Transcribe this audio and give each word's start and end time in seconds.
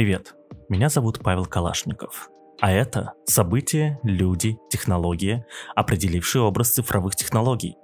Привет, 0.00 0.34
меня 0.70 0.88
зовут 0.88 1.20
Павел 1.22 1.44
Калашников. 1.44 2.30
А 2.58 2.72
это 2.72 3.12
события, 3.26 4.00
люди, 4.02 4.56
технологии, 4.70 5.44
определившие 5.76 6.40
образ 6.40 6.70
цифровых 6.70 7.16
технологий. 7.16 7.76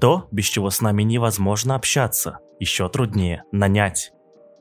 То, 0.00 0.28
без 0.30 0.46
чего 0.46 0.70
с 0.70 0.80
нами 0.80 1.02
невозможно 1.02 1.74
общаться, 1.74 2.38
еще 2.58 2.88
труднее 2.88 3.44
нанять. 3.52 4.12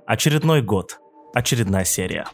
Очередной 0.05 0.61
год, 0.61 0.99
очередная 1.33 1.85
серия. 1.85 2.25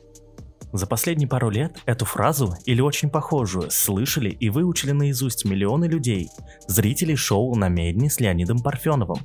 За 0.74 0.88
последние 0.88 1.30
пару 1.30 1.52
лет 1.52 1.78
эту 1.86 2.06
фразу 2.06 2.56
или 2.66 2.82
очень 2.82 3.12
похожую 3.12 3.70
слышали 3.70 4.32
и 4.32 4.50
выучили 4.50 4.92
наизусть 4.92 5.46
миллионы 5.46 5.86
людей, 5.86 6.30
зрителей 6.68 7.16
шоу 7.16 7.54
на 7.54 7.70
медне 7.70 8.10
с 8.10 8.20
Леонидом 8.20 8.58
Парфеновым. 8.58 9.20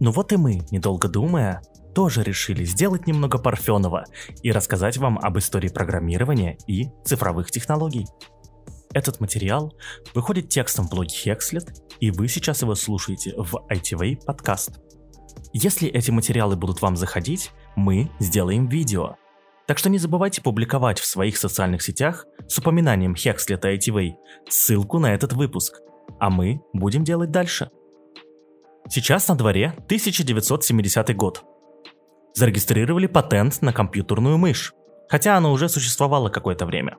Ну 0.00 0.12
вот 0.12 0.32
и 0.32 0.38
мы, 0.38 0.62
недолго 0.70 1.08
думая, 1.08 1.60
тоже 1.94 2.22
решили 2.22 2.64
сделать 2.64 3.06
немного 3.06 3.38
Парфенова 3.38 4.04
и 4.42 4.52
рассказать 4.52 4.96
вам 4.98 5.18
об 5.18 5.38
истории 5.38 5.68
программирования 5.68 6.58
и 6.66 6.88
цифровых 7.04 7.50
технологий. 7.50 8.06
Этот 8.92 9.20
материал 9.20 9.72
выходит 10.14 10.48
текстом 10.48 10.86
в 10.86 10.90
блоге 10.90 11.14
Hexlet, 11.14 11.68
и 12.00 12.10
вы 12.10 12.28
сейчас 12.28 12.62
его 12.62 12.74
слушаете 12.74 13.34
в 13.36 13.54
ITV 13.70 14.24
подкаст. 14.24 14.80
Если 15.52 15.88
эти 15.88 16.10
материалы 16.10 16.56
будут 16.56 16.82
вам 16.82 16.96
заходить, 16.96 17.50
мы 17.76 18.10
сделаем 18.18 18.68
видео. 18.68 19.16
Так 19.66 19.78
что 19.78 19.88
не 19.88 19.98
забывайте 19.98 20.42
публиковать 20.42 20.98
в 20.98 21.06
своих 21.06 21.36
социальных 21.36 21.82
сетях 21.82 22.26
с 22.48 22.58
упоминанием 22.58 23.14
Hexlet 23.14 23.72
и 23.72 23.78
ITV 23.78 24.12
ссылку 24.48 24.98
на 24.98 25.14
этот 25.14 25.32
выпуск, 25.32 25.80
а 26.20 26.30
мы 26.30 26.60
будем 26.72 27.02
делать 27.02 27.30
дальше. 27.30 27.70
Сейчас 28.88 29.26
на 29.28 29.36
дворе 29.36 29.74
1970 29.86 31.16
год– 31.16 31.44
зарегистрировали 32.34 33.06
патент 33.06 33.62
на 33.62 33.72
компьютерную 33.72 34.38
мышь, 34.38 34.74
хотя 35.08 35.36
она 35.36 35.50
уже 35.50 35.68
существовала 35.68 36.28
какое-то 36.28 36.66
время. 36.66 36.96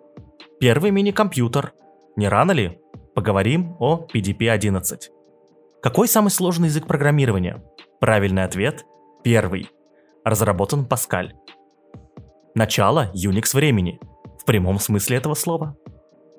Первый 0.59 0.91
мини-компьютер. 0.91 1.73
Не 2.15 2.29
рано 2.29 2.53
ли? 2.53 2.79
Поговорим 3.13 3.75
о 3.79 4.07
PDP-11. 4.13 5.09
Какой 5.81 6.07
самый 6.07 6.29
сложный 6.29 6.69
язык 6.69 6.87
программирования? 6.87 7.63
Правильный 7.99 8.43
ответ– 8.43 8.85
первый. 9.23 9.69
Разработан 10.23 10.85
Паскаль. 10.85 11.33
Начало 12.55 13.11
Unix 13.13 13.53
времени, 13.53 13.99
в 14.39 14.45
прямом 14.45 14.79
смысле 14.79 15.17
этого 15.17 15.33
слова. 15.33 15.75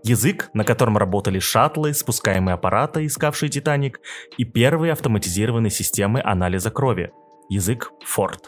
Язык, 0.03 0.50
на 0.55 0.64
котором 0.64 0.97
работали 0.97 1.38
шаттлы, 1.38 1.92
спускаемые 1.92 2.55
аппараты, 2.55 3.06
искавшие 3.06 3.50
Титаник, 3.50 4.00
и 4.36 4.44
первые 4.44 4.92
автоматизированные 4.92 5.70
системы 5.70 6.22
анализа 6.25 6.70
крови. 6.70 7.12
Язык 7.48 7.92
Ford. 8.05 8.41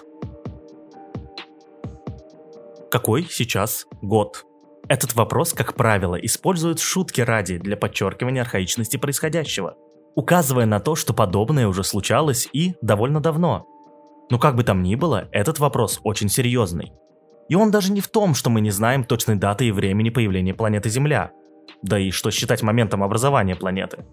Какой 2.91 3.27
сейчас 3.29 3.87
год? 4.01 4.47
Этот 4.89 5.15
вопрос, 5.15 5.53
как 5.53 5.75
правило, 5.75 6.15
используют 6.15 6.81
шутки 6.81 7.21
ради 7.21 7.59
для 7.59 7.77
подчеркивания 7.77 8.41
архаичности 8.41 8.97
происходящего, 8.97 9.77
указывая 10.15 10.65
на 10.65 10.81
то, 10.81 10.95
что 10.95 11.13
подобное 11.13 11.69
уже 11.69 11.85
случалось 11.85 12.49
и 12.55 12.77
довольно 12.81 13.21
давно. 13.21 13.67
Но 14.31 14.39
как 14.39 14.57
бы 14.57 14.65
там 14.65 14.83
ни 14.83 14.95
было, 14.95 15.29
этот 15.33 15.59
вопрос 15.59 16.01
очень 16.03 16.31
серьезный. 16.31 16.93
И 17.51 17.55
он 17.55 17.71
даже 17.71 17.93
не 17.93 18.01
в 18.01 18.09
том, 18.09 18.35
что 18.35 18.49
мы 18.49 18.63
не 18.63 18.71
знаем 18.71 19.05
точной 19.05 19.37
даты 19.37 19.67
и 19.67 19.73
времени 19.73 20.09
появления 20.09 20.55
планеты 20.55 20.89
Земля. 20.89 21.33
Да 21.83 21.99
и 21.99 22.11
что 22.11 22.31
считать 22.31 22.63
моментом 22.63 23.03
образования 23.03 23.55
планеты. 23.55 24.07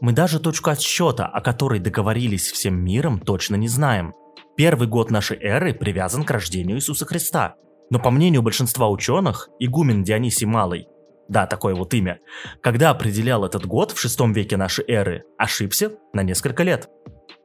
Мы 0.00 0.12
даже 0.12 0.40
точку 0.40 0.70
отсчета, 0.70 1.26
о 1.26 1.40
которой 1.40 1.78
договорились 1.78 2.50
всем 2.50 2.82
миром, 2.84 3.20
точно 3.20 3.54
не 3.54 3.68
знаем. 3.68 4.12
Первый 4.56 4.88
год 4.88 5.12
нашей 5.12 5.38
эры 5.40 5.72
привязан 5.72 6.24
к 6.24 6.30
рождению 6.32 6.78
Иисуса 6.78 7.06
Христа– 7.06 7.54
но 7.90 7.98
по 7.98 8.10
мнению 8.10 8.42
большинства 8.42 8.88
ученых, 8.88 9.48
игумен 9.58 10.02
Дионисий 10.02 10.46
Малый, 10.46 10.88
да, 11.28 11.46
такое 11.46 11.74
вот 11.74 11.92
имя, 11.94 12.20
когда 12.62 12.90
определял 12.90 13.44
этот 13.44 13.66
год 13.66 13.92
в 13.92 14.00
шестом 14.00 14.32
веке 14.32 14.56
нашей 14.56 14.84
эры, 14.88 15.24
ошибся 15.36 15.92
на 16.12 16.22
несколько 16.22 16.62
лет. 16.62 16.88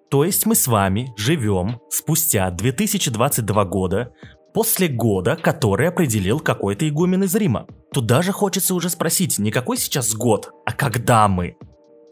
То 0.09 0.24
есть 0.24 0.46
мы 0.46 0.56
с 0.56 0.68
вами 0.68 1.14
живем 1.18 1.82
спустя 1.90 2.50
2022 2.50 3.66
года 3.66 4.14
после 4.53 4.88
года, 4.88 5.36
который 5.36 5.90
определил 5.90 6.40
какой-то 6.40 6.88
игумен 6.88 7.24
из 7.24 7.36
Рима. 7.36 7.68
Тут 7.92 8.06
даже 8.06 8.32
хочется 8.32 8.76
уже 8.76 8.90
спросить, 8.90 9.40
не 9.40 9.52
какой 9.52 9.78
сейчас 9.78 10.14
год, 10.14 10.52
а 10.66 10.72
когда 10.72 11.28
мы. 11.28 11.58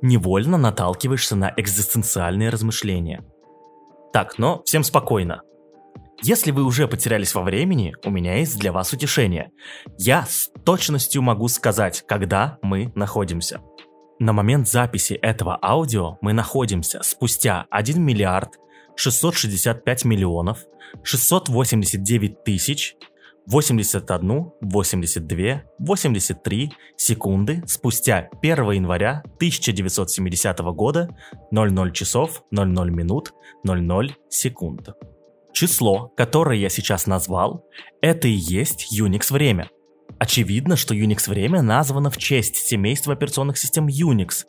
Невольно 0.01 0.57
наталкиваешься 0.57 1.35
на 1.35 1.53
экзистенциальные 1.55 2.49
размышления. 2.49 3.23
Так, 4.11 4.39
но 4.39 4.63
всем 4.65 4.83
спокойно. 4.83 5.43
Если 6.23 6.51
вы 6.51 6.63
уже 6.63 6.87
потерялись 6.87 7.33
во 7.33 7.41
времени, 7.41 7.95
у 8.05 8.11
меня 8.11 8.37
есть 8.37 8.59
для 8.59 8.71
вас 8.71 8.93
утешение. 8.93 9.51
Я 9.97 10.25
с 10.27 10.51
точностью 10.63 11.23
могу 11.23 11.47
сказать, 11.47 12.03
когда 12.07 12.59
мы 12.61 12.91
находимся. 12.93 13.61
На 14.19 14.31
момент 14.31 14.67
записи 14.67 15.13
этого 15.13 15.57
аудио 15.63 16.19
мы 16.21 16.33
находимся 16.33 17.01
спустя 17.01 17.65
1 17.71 17.99
миллиард 17.99 18.59
665 18.95 20.05
миллионов 20.05 20.59
689 21.03 22.43
тысяч 22.43 22.95
81, 23.47 24.51
82, 24.61 25.63
83 25.79 26.73
секунды 26.97 27.63
спустя 27.65 28.29
1 28.43 28.71
января 28.71 29.23
1970 29.37 30.59
года 30.75 31.17
00 31.49 31.91
часов 31.93 32.43
00 32.51 32.91
минут 32.91 33.33
00 33.63 34.15
секунд. 34.29 34.89
Число, 35.61 36.07
которое 36.17 36.57
я 36.57 36.69
сейчас 36.69 37.05
назвал, 37.05 37.69
это 38.01 38.27
и 38.27 38.31
есть 38.31 38.99
Unix 38.99 39.31
время. 39.31 39.69
Очевидно, 40.17 40.75
что 40.75 40.95
Unix 40.95 41.29
время 41.29 41.61
названо 41.61 42.09
в 42.09 42.17
честь 42.17 42.55
семейства 42.55 43.13
операционных 43.13 43.59
систем 43.59 43.85
Unix, 43.85 44.45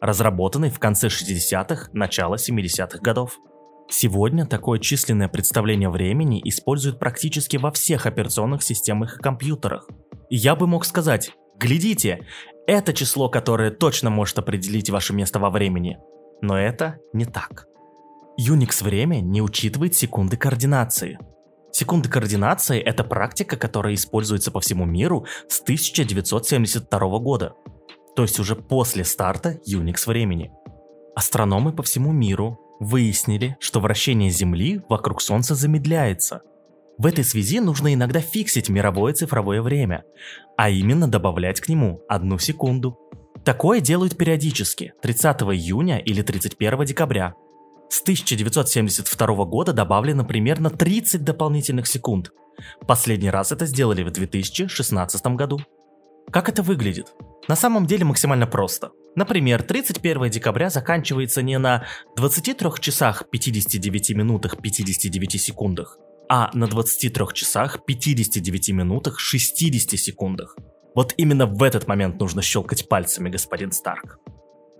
разработанной 0.00 0.70
в 0.70 0.78
конце 0.78 1.08
60-х, 1.08 1.90
начало 1.92 2.36
70-х 2.36 2.98
годов. 3.00 3.36
Сегодня 3.90 4.46
такое 4.46 4.78
численное 4.78 5.28
представление 5.28 5.90
времени 5.90 6.40
используют 6.42 6.98
практически 6.98 7.58
во 7.58 7.70
всех 7.70 8.06
операционных 8.06 8.62
системах 8.62 9.18
и 9.18 9.22
компьютерах. 9.22 9.86
Я 10.30 10.56
бы 10.56 10.66
мог 10.66 10.86
сказать, 10.86 11.32
глядите, 11.60 12.26
это 12.66 12.94
число, 12.94 13.28
которое 13.28 13.70
точно 13.70 14.08
может 14.08 14.38
определить 14.38 14.88
ваше 14.88 15.12
место 15.12 15.38
во 15.38 15.50
времени. 15.50 15.98
Но 16.40 16.58
это 16.58 17.00
не 17.12 17.26
так. 17.26 17.66
Unix 18.38 18.82
время 18.82 19.20
не 19.20 19.40
учитывает 19.40 19.94
секунды 19.94 20.36
координации. 20.36 21.18
Секунды 21.70 22.08
координации– 22.08 22.80
это 22.80 23.04
практика, 23.04 23.56
которая 23.56 23.94
используется 23.94 24.50
по 24.50 24.60
всему 24.60 24.84
миру 24.84 25.26
с 25.48 25.60
1972 25.60 27.18
года, 27.20 27.54
то 28.16 28.22
есть 28.22 28.40
уже 28.40 28.56
после 28.56 29.04
старта 29.04 29.60
Unix 29.68 30.06
времени. 30.06 30.50
Астрономы 31.14 31.72
по 31.72 31.84
всему 31.84 32.12
миру 32.12 32.58
выяснили, 32.80 33.56
что 33.60 33.78
вращение 33.78 34.30
Земли 34.30 34.82
вокруг 34.88 35.22
Солнца 35.22 35.54
замедляется. 35.54 36.42
В 36.98 37.06
этой 37.06 37.24
связи 37.24 37.60
нужно 37.60 37.94
иногда 37.94 38.20
фиксить 38.20 38.68
мировое 38.68 39.14
цифровое 39.14 39.62
время, 39.62 40.04
а 40.56 40.70
именно 40.70 41.08
добавлять 41.08 41.60
к 41.60 41.68
нему 41.68 42.00
одну 42.08 42.38
секунду. 42.38 42.98
Такое 43.44 43.80
делают 43.80 44.16
периодически, 44.16 44.92
30 45.02 45.42
июня 45.42 45.98
или 45.98 46.22
31 46.22 46.84
декабря– 46.84 47.34
с 47.88 48.02
1972 48.02 49.44
года 49.44 49.72
добавлено 49.72 50.24
примерно 50.24 50.70
30 50.70 51.22
дополнительных 51.22 51.86
секунд. 51.86 52.32
Последний 52.86 53.30
раз 53.30 53.52
это 53.52 53.66
сделали 53.66 54.02
в 54.02 54.10
2016 54.10 55.26
году. 55.26 55.60
Как 56.30 56.48
это 56.48 56.62
выглядит? 56.62 57.12
На 57.48 57.56
самом 57.56 57.86
деле 57.86 58.04
максимально 58.04 58.46
просто. 58.46 58.90
Например, 59.16 59.62
31 59.62 60.30
декабря 60.30 60.70
заканчивается 60.70 61.42
не 61.42 61.58
на 61.58 61.84
23 62.16 62.70
часах 62.80 63.24
59 63.30 64.10
минутах 64.10 64.60
59 64.60 65.40
секундах, 65.40 65.98
а 66.28 66.50
на 66.54 66.66
23 66.66 67.26
часах 67.32 67.84
59 67.84 68.70
минутах 68.70 69.20
60 69.20 69.98
секундах. 69.98 70.56
Вот 70.94 71.14
именно 71.16 71.46
в 71.46 71.62
этот 71.62 71.86
момент 71.86 72.18
нужно 72.20 72.40
щелкать 72.42 72.88
пальцами, 72.88 73.28
господин 73.28 73.72
Старк. 73.72 74.18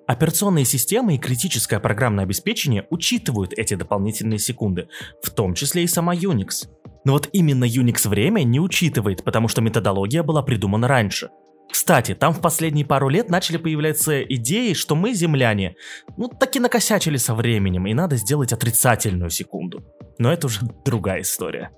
Операционные 0.07 0.67
системы 0.67 1.15
и 1.15 1.19
критическое 1.19 1.81
программное 1.81 2.25
обеспечение 2.25 2.87
учитывают 2.91 3.55
эти 3.55 3.75
дополнительные 3.75 4.39
секунды, 4.39 4.89
в 5.23 5.31
том 5.31 5.55
числе 5.55 5.85
и 5.85 5.87
сама 5.87 6.15
Unix. 6.15 6.69
Но 7.05 7.13
вот 7.13 7.29
именно 7.33 7.65
Unix 7.65 8.09
время 8.09 8.43
не 8.43 8.61
учитывает, 8.61 9.25
потому 9.25 9.49
что 9.49 9.63
методология 9.63 10.23
была 10.23 10.43
придумана 10.43 10.89
раньше. 10.89 11.31
Кстати, 11.71 12.15
там 12.15 12.33
в 12.35 12.41
последние 12.41 12.87
пару 12.87 13.09
лет 13.09 13.31
начали 13.31 13.57
появляться 13.57 14.23
идеи, 14.23 14.75
что 14.75 14.95
мы, 14.95 15.15
земляне, 15.15 15.75
ну 16.17 16.29
таки 16.29 16.61
накосячили 16.61 17.17
со 17.17 17.35
временем, 17.35 17.87
и 17.87 17.95
надо 17.95 18.17
сделать 18.17 18.53
отрицательную 18.53 19.31
секунду. 19.31 19.83
Но 20.19 20.33
это 20.33 20.47
уже 20.47 20.61
другая 20.85 21.23
история. 21.23 21.71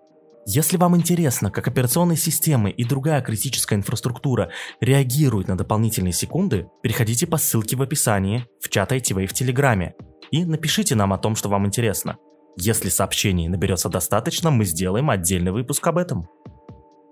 Если 0.48 0.76
вам 0.76 0.96
интересно, 0.96 1.50
как 1.50 1.66
операционные 1.66 2.16
системы 2.16 2.70
и 2.70 2.84
другая 2.84 3.20
критическая 3.20 3.74
инфраструктура 3.74 4.52
реагируют 4.80 5.48
на 5.48 5.58
дополнительные 5.58 6.12
секунды, 6.12 6.68
переходите 6.84 7.26
по 7.26 7.36
ссылке 7.36 7.74
в 7.74 7.82
описании, 7.82 8.46
в 8.60 8.68
чат 8.68 8.92
ITV 8.92 9.26
в 9.26 9.32
Телеграме 9.32 9.96
и 10.30 10.44
напишите 10.44 10.94
нам 10.94 11.12
о 11.12 11.18
том, 11.18 11.34
что 11.34 11.48
вам 11.48 11.66
интересно. 11.66 12.18
Если 12.56 12.90
сообщений 12.90 13.48
наберется 13.48 13.88
достаточно, 13.88 14.52
мы 14.52 14.64
сделаем 14.64 15.10
отдельный 15.10 15.50
выпуск 15.50 15.84
об 15.88 15.98
этом. 15.98 16.28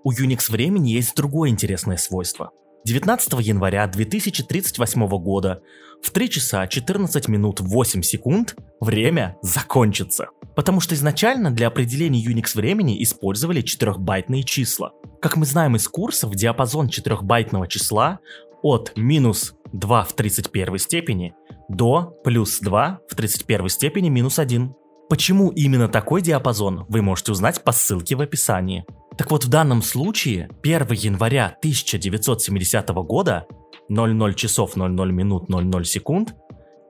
У 0.05 0.13
Unix 0.13 0.49
времени 0.49 0.91
есть 0.91 1.13
другое 1.17 1.49
интересное 1.49 1.97
свойство. 1.97 2.51
19 2.85 3.33
января 3.39 3.87
2038 3.87 5.07
года 5.17 5.63
в 6.03 6.11
3 6.11 6.29
часа 6.29 6.67
14 6.67 7.27
минут 7.27 7.59
8 7.59 8.03
секунд 8.03 8.55
время 8.79 9.37
закончится. 9.41 10.27
Потому 10.55 10.79
что 10.81 10.93
изначально 10.93 11.49
для 11.49 11.65
определения 11.65 12.23
Unix 12.23 12.55
времени 12.55 13.01
использовали 13.01 13.63
4-байтные 13.63 14.43
числа. 14.43 14.91
Как 15.19 15.35
мы 15.35 15.47
знаем 15.47 15.75
из 15.75 15.87
курсов, 15.87 16.35
диапазон 16.35 16.89
4-байтного 16.89 17.67
числа 17.67 18.19
от 18.61 18.93
минус 18.95 19.55
2 19.73 20.03
в 20.03 20.13
31 20.13 20.77
степени 20.77 21.33
до 21.67 22.13
плюс 22.23 22.59
2 22.59 22.99
в 23.09 23.15
31 23.15 23.69
степени 23.69 24.09
минус 24.09 24.37
1. 24.37 24.75
Почему 25.09 25.49
именно 25.49 25.87
такой 25.87 26.21
диапазон, 26.21 26.85
вы 26.87 27.01
можете 27.01 27.31
узнать 27.31 27.63
по 27.63 27.71
ссылке 27.71 28.15
в 28.15 28.21
описании. 28.21 28.85
Так 29.17 29.31
вот, 29.31 29.45
в 29.45 29.49
данном 29.49 29.81
случае 29.81 30.49
1 30.61 30.87
января 30.91 31.55
1970 31.59 32.89
года 32.89 33.45
00 33.87 34.33
часов 34.33 34.75
00 34.75 35.11
минут 35.11 35.49
00 35.49 35.85
секунд 35.85 36.35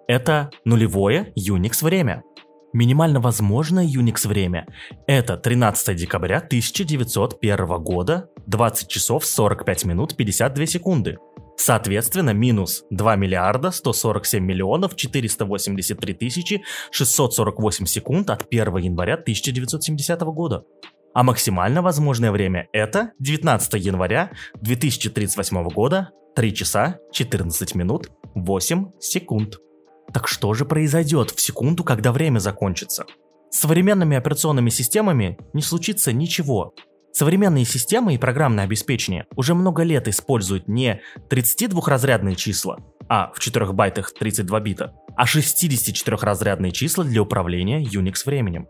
это 0.08 0.52
нулевое 0.66 1.34
Unix 1.38 1.84
время. 1.84 2.24
Минимально 2.74 3.20
возможное 3.20 3.86
Unix 3.86 4.28
время 4.28 4.68
это 5.08 5.38
13 5.38 5.96
декабря 5.96 6.38
1901 6.38 7.66
года 7.84 8.30
20 8.48 8.88
часов 8.88 9.26
45 9.26 9.86
минут 9.86 10.18
52 10.18 10.66
секунды. 10.66 11.18
Соответственно, 11.58 12.32
минус 12.32 12.84
2 12.90 13.16
миллиарда 13.16 13.72
147 13.72 14.44
миллионов 14.44 14.96
483 14.96 16.14
тысячи 16.14 16.64
648 16.92 17.86
секунд 17.86 18.30
от 18.30 18.46
1 18.52 18.78
января 18.78 19.14
1970 19.14 20.22
года. 20.22 20.66
А 21.16 21.24
максимально 21.24 21.82
возможное 21.82 22.30
время 22.30 22.68
это 22.74 23.14
19 23.20 23.74
января 23.76 24.32
2038 24.62 25.64
года 25.70 26.10
3 26.36 26.54
часа 26.54 27.00
14 27.14 27.74
минут 27.74 28.10
8 28.36 28.92
секунд. 29.00 29.60
Так 30.14 30.28
что 30.28 30.54
же 30.54 30.66
произойдет 30.66 31.32
в 31.32 31.40
секунду, 31.40 31.86
когда 31.86 32.12
время 32.12 32.40
закончится? 32.40 33.06
С 33.50 33.60
современными 33.60 34.18
операционными 34.18 34.70
системами 34.70 35.38
не 35.54 35.62
случится 35.62 36.12
ничего. 36.12 36.74
Современные 37.14 37.64
системы 37.64 38.16
и 38.16 38.18
программное 38.18 38.66
обеспечение 38.66 39.26
уже 39.38 39.56
много 39.56 39.84
лет 39.84 40.10
используют 40.10 40.68
не 40.68 41.00
32-разрядные 41.30 42.36
числа, 42.36 42.80
а 43.08 43.32
в 43.34 43.40
4 43.40 43.72
байтах 43.72 44.14
32 44.14 44.60
бита, 44.60 44.94
а 45.16 45.24
64-разрядные 45.24 46.72
числа 46.72 47.06
для 47.06 47.22
управления 47.22 47.82
Unix 47.82 48.26
временем. 48.26 48.68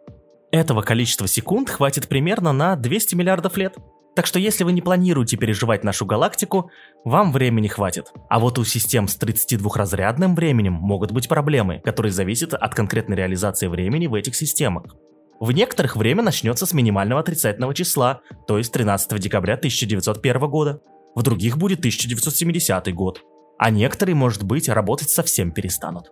Этого 0.56 0.84
количества 0.84 1.28
секунд 1.28 1.70
хватит 1.70 2.08
примерно 2.08 2.54
на 2.54 2.78
200 2.78 3.14
миллиардов 3.16 3.58
лет. 3.58 3.76
Так 4.16 4.26
что 4.26 4.40
если 4.40 4.64
вы 4.64 4.72
не 4.72 4.82
планируете 4.82 5.36
переживать 5.36 5.84
нашу 5.84 6.06
галактику, 6.06 6.72
вам 7.04 7.34
времени 7.34 7.68
хватит. 7.68 8.14
А 8.30 8.40
вот 8.40 8.58
у 8.58 8.64
систем 8.64 9.10
с 9.10 9.20
32-разрядным 9.20 10.34
временем 10.34 10.72
могут 10.72 11.12
быть 11.12 11.28
проблемы, 11.28 11.82
которые 11.84 12.14
зависят 12.14 12.54
от 12.54 12.74
конкретной 12.74 13.18
реализации 13.18 13.68
времени 13.68 14.08
в 14.08 14.14
этих 14.14 14.34
системах. 14.34 14.96
В 15.42 15.52
некоторых 15.52 15.98
время 15.98 16.24
начнется 16.24 16.66
с 16.66 16.72
минимального 16.72 17.20
отрицательного 17.20 17.74
числа, 17.74 18.22
то 18.48 18.58
есть 18.58 18.72
13 18.72 19.20
декабря 19.20 19.56
1901 19.56 20.40
года. 20.50 20.80
В 21.16 21.22
других 21.22 21.58
будет 21.58 21.80
1970 21.80 22.94
год. 22.94 23.22
А 23.58 23.72
некоторые, 23.72 24.16
может 24.16 24.44
быть, 24.44 24.70
работать 24.70 25.10
совсем 25.10 25.52
перестанут. 25.52 26.06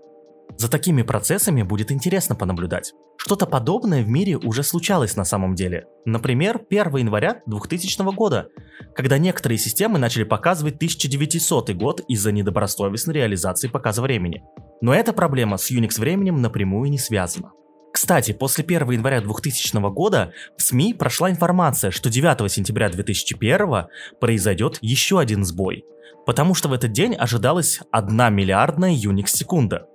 За 0.58 0.70
такими 0.70 1.02
процессами 1.02 1.64
будет 1.64 1.92
интересно 1.94 2.36
понаблюдать. 2.36 2.94
Что-то 3.26 3.46
подобное 3.46 4.04
в 4.04 4.10
мире 4.10 4.36
уже 4.36 4.64
случалось 4.64 5.16
на 5.16 5.24
самом 5.24 5.56
деле. 5.56 5.86
Например, 6.04 6.60
1 6.70 6.98
января 6.98 7.42
2000 7.46 8.14
года, 8.14 8.50
когда 8.94 9.18
некоторые 9.18 9.58
системы 9.58 9.98
начали 9.98 10.26
показывать 10.26 10.76
1900 10.76 11.70
год 11.70 12.02
из-за 12.10 12.34
недобросовестной 12.34 13.14
реализации 13.14 13.70
показа 13.70 14.02
времени. 14.02 14.44
Но 14.82 14.94
эта 14.94 15.14
проблема 15.14 15.56
с 15.56 15.72
Unix 15.72 16.02
временем 16.02 16.42
напрямую 16.42 16.90
не 16.90 16.98
связана. 16.98 17.54
Кстати, 17.94 18.34
после 18.34 18.66
1 18.66 18.92
января 18.92 19.22
2000 19.22 19.90
года 19.94 20.34
в 20.58 20.62
СМИ 20.62 20.94
прошла 20.94 21.32
информация, 21.32 21.92
что 21.92 22.10
9 22.10 22.52
сентября 22.52 22.90
2001 22.90 23.86
произойдет 24.20 24.80
еще 24.82 25.22
один 25.22 25.46
сбой, 25.46 25.86
потому 26.26 26.56
что 26.56 26.68
в 26.68 26.74
этот 26.74 26.92
день 26.92 27.16
ожидалась 27.16 27.80
1 27.90 28.36
миллиардная 28.36 28.94
Unix 28.94 29.28
секунда. 29.28 29.88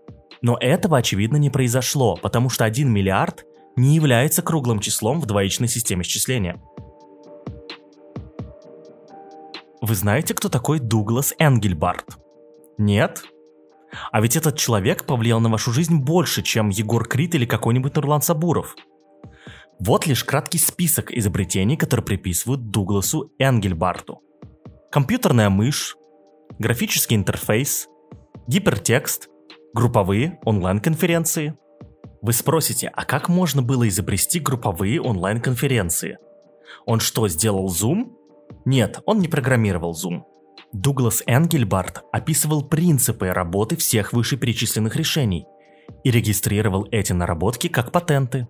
Но 0.43 0.57
этого, 0.61 0.99
очевидно, 0.99 1.37
не 1.37 1.51
произошло, 1.51 2.17
потому 2.17 2.49
что 2.49 2.65
1 2.65 2.91
миллиард 2.91 3.45
не 3.77 3.95
является 3.95 4.43
круглым 4.43 4.81
числом 4.81 5.21
в 5.21 5.27
двоичной 5.27 5.69
системе 5.69 6.05
счисления. 6.05 6.61
Вы 9.81 9.95
знаете, 9.95 10.35
кто 10.35 10.49
такой 10.49 10.81
Дуглас 10.81 11.35
Энгельбарт? 11.39 12.19
Нет? 12.77 13.23
А 14.13 14.21
ведь 14.21 14.37
этот 14.37 14.59
человек 14.59 15.05
повлиял 15.05 15.41
на 15.41 15.49
вашу 15.49 15.73
жизнь 15.73 15.97
больше, 15.97 16.43
чем 16.43 16.69
Егор 16.69 17.07
Крид 17.07 17.35
или 17.35 17.47
какой-нибудь 17.47 17.95
Нурлан 17.95 18.21
Сабуров. 18.21 18.77
Вот 19.79 20.07
лишь 20.07 20.25
краткий 20.25 20.59
список 20.59 21.13
изобретений, 21.13 21.77
которые 21.77 22.05
приписывают 22.05 22.71
Дугласу 22.71 23.33
Энгельбарту. 23.39 24.21
Компьютерная 24.91 25.51
мышь, 25.51 25.97
графический 26.59 27.17
интерфейс, 27.17 27.89
гипертекст, 28.49 29.29
групповые 29.75 30.39
онлайн-конференции. 30.45 31.57
Вы 32.21 32.33
спросите, 32.33 32.91
а 32.95 33.05
как 33.05 33.29
можно 33.29 33.63
было 33.63 33.89
изобрести 33.89 34.41
групповые 34.41 35.01
онлайн-конференции? 35.01 36.19
Он 36.87 37.01
что, 37.01 37.29
сделал 37.29 37.69
Zoom? 37.69 38.13
Нет, 38.65 39.01
он 39.07 39.21
не 39.21 39.29
программировал 39.29 39.93
Zoom. 39.93 40.23
Дуглас 40.73 41.23
Энгельбарт 41.27 42.05
описывал 42.13 42.63
принципы 42.63 43.29
работы 43.29 43.77
всех 43.77 44.13
вышеперечисленных 44.13 44.97
решений 44.97 45.47
и 46.05 46.11
регистрировал 46.11 46.87
эти 46.91 47.13
наработки 47.13 47.69
как 47.69 47.93
патенты. 47.93 48.49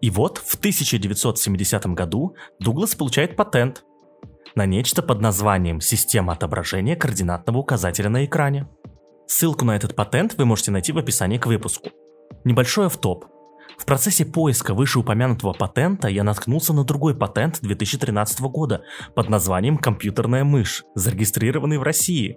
И 0.00 0.10
вот 0.10 0.38
в 0.38 0.56
1970 0.56 1.86
году 1.86 2.36
Дуглас 2.60 2.94
получает 2.94 3.36
патент 3.36 3.84
на 4.54 4.66
нечто 4.66 5.02
под 5.02 5.20
названием 5.20 5.80
«Система 5.80 6.34
отображения 6.34 6.96
координатного 6.96 7.58
указателя 7.58 8.10
на 8.10 8.24
экране». 8.24 8.68
Ссылку 9.26 9.64
на 9.64 9.76
этот 9.76 9.94
патент 9.96 10.34
вы 10.36 10.44
можете 10.44 10.70
найти 10.70 10.92
в 10.92 10.98
описании 10.98 11.38
к 11.38 11.46
выпуску. 11.46 11.90
Небольшой 12.44 12.86
автоп. 12.86 13.24
В 13.78 13.86
процессе 13.86 14.24
поиска 14.24 14.74
вышеупомянутого 14.74 15.52
патента 15.52 16.08
я 16.08 16.22
наткнулся 16.22 16.72
на 16.72 16.84
другой 16.84 17.14
патент 17.16 17.58
2013 17.60 18.40
года 18.42 18.84
под 19.14 19.28
названием 19.28 19.78
«Компьютерная 19.78 20.44
мышь», 20.44 20.84
зарегистрированный 20.94 21.78
в 21.78 21.82
России. 21.82 22.36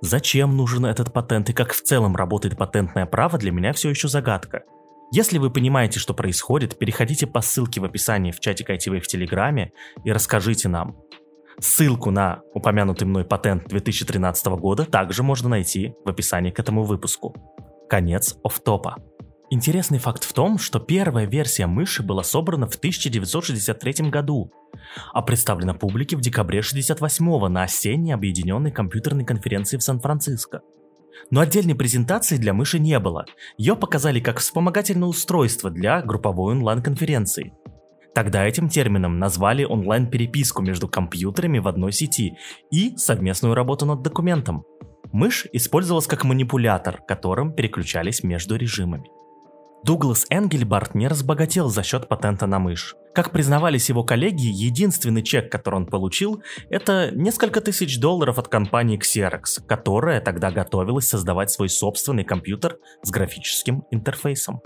Зачем 0.00 0.56
нужен 0.56 0.86
этот 0.86 1.12
патент 1.12 1.50
и 1.50 1.52
как 1.52 1.72
в 1.72 1.82
целом 1.82 2.14
работает 2.14 2.56
патентное 2.56 3.06
право, 3.06 3.38
для 3.38 3.50
меня 3.50 3.72
все 3.72 3.90
еще 3.90 4.08
загадка. 4.08 4.62
Если 5.12 5.38
вы 5.38 5.50
понимаете, 5.50 5.98
что 5.98 6.14
происходит, 6.14 6.78
переходите 6.78 7.26
по 7.26 7.40
ссылке 7.40 7.80
в 7.80 7.84
описании 7.84 8.32
в 8.32 8.40
чатик 8.40 8.70
ITV 8.70 9.00
в 9.00 9.06
Телеграме 9.06 9.72
и 10.04 10.12
расскажите 10.12 10.68
нам. 10.68 10.96
Ссылку 11.58 12.10
на 12.10 12.42
упомянутый 12.52 13.08
мной 13.08 13.24
патент 13.24 13.68
2013 13.68 14.46
года 14.46 14.84
также 14.84 15.22
можно 15.22 15.48
найти 15.48 15.94
в 16.04 16.08
описании 16.08 16.50
к 16.50 16.58
этому 16.58 16.84
выпуску. 16.84 17.34
Конец 17.88 18.36
офтопа. 18.44 18.96
Интересный 19.48 19.98
факт 19.98 20.24
в 20.24 20.32
том, 20.32 20.58
что 20.58 20.80
первая 20.80 21.24
версия 21.24 21.66
мыши 21.66 22.02
была 22.02 22.24
собрана 22.24 22.66
в 22.66 22.74
1963 22.74 24.10
году, 24.10 24.50
а 25.12 25.22
представлена 25.22 25.72
публике 25.72 26.16
в 26.16 26.20
декабре 26.20 26.62
68 26.62 27.48
на 27.48 27.62
осенней 27.62 28.12
объединенной 28.12 28.72
компьютерной 28.72 29.24
конференции 29.24 29.76
в 29.76 29.82
Сан-Франциско. 29.82 30.60
Но 31.30 31.40
отдельной 31.40 31.74
презентации 31.74 32.36
для 32.36 32.52
мыши 32.52 32.78
не 32.78 32.98
было. 32.98 33.24
Ее 33.56 33.76
показали 33.76 34.20
как 34.20 34.40
вспомогательное 34.40 35.08
устройство 35.08 35.70
для 35.70 36.02
групповой 36.02 36.52
онлайн-конференции. 36.52 37.54
Тогда 38.16 38.46
этим 38.46 38.70
термином 38.70 39.18
назвали 39.18 39.64
онлайн-переписку 39.64 40.62
между 40.62 40.88
компьютерами 40.88 41.58
в 41.58 41.68
одной 41.68 41.92
сети 41.92 42.38
и 42.70 42.96
совместную 42.96 43.54
работу 43.54 43.84
над 43.84 44.00
документом. 44.00 44.64
Мышь 45.12 45.46
использовалась 45.52 46.06
как 46.06 46.24
манипулятор, 46.24 47.02
которым 47.06 47.52
переключались 47.52 48.22
между 48.22 48.56
режимами. 48.56 49.10
Дуглас 49.84 50.24
Энгельбарт 50.30 50.94
не 50.94 51.08
разбогател 51.08 51.68
за 51.68 51.82
счет 51.82 52.08
патента 52.08 52.46
на 52.46 52.58
мышь. 52.58 52.94
Как 53.14 53.32
признавались 53.32 53.90
его 53.90 54.02
коллеги, 54.02 54.46
единственный 54.46 55.22
чек, 55.22 55.52
который 55.52 55.74
он 55.74 55.84
получил, 55.84 56.42
это 56.70 57.10
несколько 57.12 57.60
тысяч 57.60 58.00
долларов 58.00 58.38
от 58.38 58.48
компании 58.48 58.98
Xerox, 58.98 59.62
которая 59.68 60.22
тогда 60.22 60.50
готовилась 60.50 61.06
создавать 61.06 61.50
свой 61.50 61.68
собственный 61.68 62.24
компьютер 62.24 62.78
с 63.02 63.10
графическим 63.10 63.84
интерфейсом. 63.90 64.62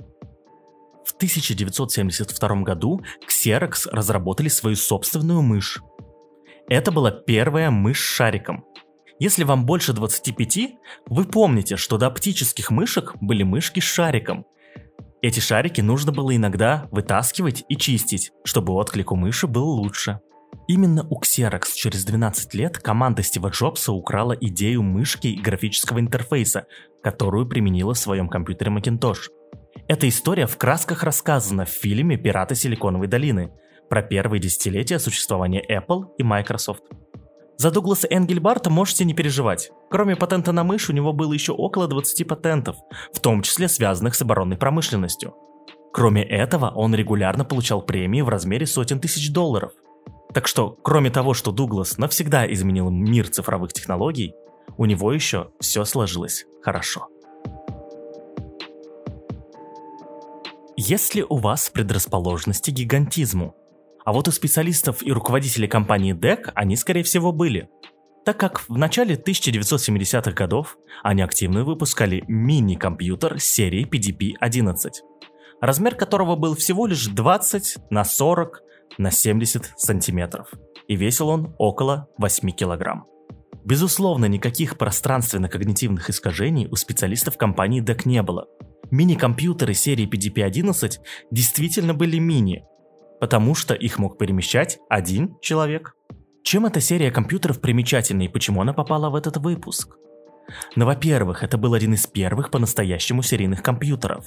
В 1.11 1.17
1972 1.17 2.63
году 2.63 3.03
Xerox 3.29 3.89
разработали 3.91 4.49
свою 4.49 4.77
собственную 4.77 5.43
мышь. 5.43 5.83
Это 6.69 6.93
была 6.93 7.11
первая 7.11 7.71
мышь 7.71 8.01
с 8.01 8.15
шариком. 8.15 8.65
Если 9.19 9.45
вам 9.45 9.67
больше 9.67 9.93
25, 9.93 10.59
вы 11.07 11.25
помните, 11.25 11.77
что 11.77 11.99
до 11.99 12.07
оптических 12.07 12.71
мышек 12.71 13.15
были 13.21 13.43
мышки 13.43 13.81
с 13.81 13.85
шариком– 13.85 14.47
эти 15.23 15.39
шарики 15.39 15.83
нужно 15.83 16.13
было 16.13 16.35
иногда 16.35 16.89
вытаскивать 16.91 17.65
и 17.69 17.77
чистить, 17.77 18.33
чтобы 18.43 18.73
отклик 18.73 19.13
у 19.13 19.17
мыши 19.17 19.47
был 19.47 19.69
лучше. 19.69 20.21
Именно 20.67 21.07
у 21.11 21.21
Xerox 21.21 21.75
через 21.75 22.07
12 22.07 22.55
лет 22.55 22.79
команда 22.79 23.23
Стива 23.23 23.49
Джобса 23.49 23.93
украла 23.93 24.33
идею 24.33 24.83
мышки 24.83 25.27
и 25.27 25.41
графического 25.41 26.01
интерфейса, 26.01 26.67
которую 27.03 27.47
применила 27.47 27.93
в 27.93 27.99
своем 27.99 28.29
компьютере 28.29 28.73
Macintosh. 28.73 29.29
Эта 29.89 30.09
история 30.09 30.47
в 30.47 30.57
красках 30.57 31.03
рассказана 31.03 31.65
в 31.65 31.71
фильме 31.71 32.17
«Пираты 32.17 32.55
Силиконовой 32.55 33.09
долины» 33.09 33.53
про 33.89 34.03
первые 34.03 34.41
десятилетия 34.41 34.99
существования 34.99 35.63
Apple 35.69 36.15
и 36.19 36.23
Microsoft. 36.23 36.85
За 37.57 37.71
Дугласа 37.71 38.07
Энгельбарта 38.09 38.71
можете 38.71 39.05
не 39.05 39.15
переживать. 39.15 39.71
Кроме 39.91 40.17
патента 40.17 40.53
на 40.53 40.65
мышь, 40.65 40.89
у 40.89 40.93
него 40.93 41.13
было 41.13 41.33
еще 41.33 41.53
около 41.53 41.89
20 41.89 42.27
патентов, 42.27 42.77
в 43.13 43.21
том 43.21 43.43
числе 43.43 43.69
связанных 43.69 44.15
с 44.15 44.23
оборонной 44.23 44.57
промышленностью. 44.57 45.35
Кроме 45.93 46.23
этого, 46.23 46.71
он 46.71 46.95
регулярно 46.95 47.45
получал 47.45 47.83
премии 47.83 48.23
в 48.23 48.29
размере 48.29 48.67
сотен 48.67 49.01
тысяч 49.01 49.33
долларов– 49.33 49.73
так 50.33 50.47
что, 50.47 50.77
кроме 50.83 51.11
того, 51.11 51.35
что 51.35 51.51
Дуглас 51.51 51.99
навсегда 51.99 52.51
изменил 52.53 52.89
мир 52.91 53.29
цифровых 53.29 53.73
технологий, 53.73 54.35
у 54.77 54.85
него 54.85 55.13
еще 55.13 55.51
все 55.59 55.85
сложилось 55.85 56.47
хорошо. 56.63 57.09
Если 60.83 61.21
у 61.29 61.37
вас 61.37 61.69
предрасположенности 61.69 62.71
к 62.71 62.73
гигантизму, 62.73 63.55
а 64.03 64.15
вот 64.15 64.29
у 64.29 64.31
специалистов 64.31 65.03
и 65.03 65.13
руководителей 65.13 65.69
компании 65.69 66.15
DEC 66.15 66.53
они, 66.55 66.75
скорее 66.75 67.03
всего, 67.03 67.33
были, 67.33 67.69
так 68.25 68.41
как 68.41 68.67
в 68.67 68.79
начале 68.79 69.15
1970-х 69.15 70.31
годов 70.31 70.79
они 71.03 71.21
активно 71.21 71.65
выпускали 71.65 72.25
мини-компьютер 72.29 73.39
серии 73.41 73.87
PDP-11, 73.87 74.91
размер 75.61 75.97
которого 75.97 76.37
был 76.37 76.57
всего 76.57 76.87
лишь 76.87 77.09
20 77.09 77.91
на 77.91 78.03
40 78.03 78.63
на 78.97 79.11
70 79.11 79.75
сантиметров, 79.77 80.49
и 80.89 80.97
весил 80.97 81.29
он 81.29 81.55
около 81.59 82.09
8 82.17 82.53
килограмм. 82.53 83.05
Безусловно, 83.67 84.25
никаких 84.25 84.79
пространственно-когнитивных 84.79 86.09
искажений 86.09 86.69
у 86.71 86.77
специалистов 86.77 87.37
компании 87.37 87.85
DEC 87.85 88.01
не 88.07 88.23
было. 88.23 88.47
Мини-компьютеры 88.91 89.75
серии 89.75 90.09
PDP-11 90.09 90.99
действительно 91.31 91.95
были 91.95 92.19
мини, 92.19 92.65
потому 93.21 93.55
что 93.55 93.75
их 93.75 93.99
мог 93.99 94.19
перемещать 94.19 94.79
один 94.89 95.37
человек. 95.41 95.95
Чем 96.43 96.67
эта 96.67 96.81
серия 96.81 97.11
компьютеров 97.11 97.61
примечательна 97.61 98.23
и 98.23 98.29
почему 98.29 98.63
она 98.63 98.73
попала 98.73 99.11
в 99.11 99.15
этот 99.15 99.37
выпуск? 99.37 99.97
Ну, 100.75 100.87
во-первых, 100.87 101.45
это 101.45 101.59
был 101.59 101.75
один 101.75 101.95
из 101.95 102.07
первых 102.07 102.51
по-настоящему 102.51 103.23
серийных 103.23 103.63
компьютеров. 103.63 104.25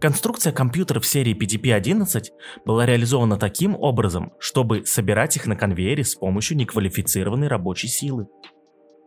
Конструкция 0.00 0.52
компьютеров 0.52 1.06
серии 1.06 1.36
PDP-11 1.36 2.24
была 2.64 2.86
реализована 2.86 3.36
таким 3.36 3.76
образом, 3.76 4.32
чтобы 4.40 4.86
собирать 4.86 5.36
их 5.36 5.46
на 5.46 5.56
конвейере 5.56 6.04
с 6.04 6.14
помощью 6.14 6.56
неквалифицированной 6.56 7.48
рабочей 7.48 7.88
силы. 7.88 8.26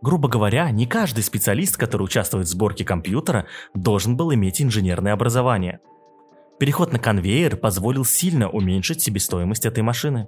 Грубо 0.03 0.27
говоря, 0.27 0.69
не 0.69 0.85
каждый 0.85 1.23
специалист, 1.23 1.77
который 1.77 2.03
участвует 2.03 2.45
в 2.45 2.49
сборке 2.49 2.83
компьютера, 2.83 3.47
должен 3.73 4.17
был 4.17 4.33
иметь 4.33 4.61
инженерное 4.61 5.13
образование. 5.13 5.79
Переход 6.59 6.91
на 6.91 6.99
конвейер 6.99 7.55
позволил 7.55 8.03
сильно 8.03 8.49
уменьшить 8.49 9.01
себестоимость 9.01 9.65
этой 9.65 9.81
машины. 9.81 10.27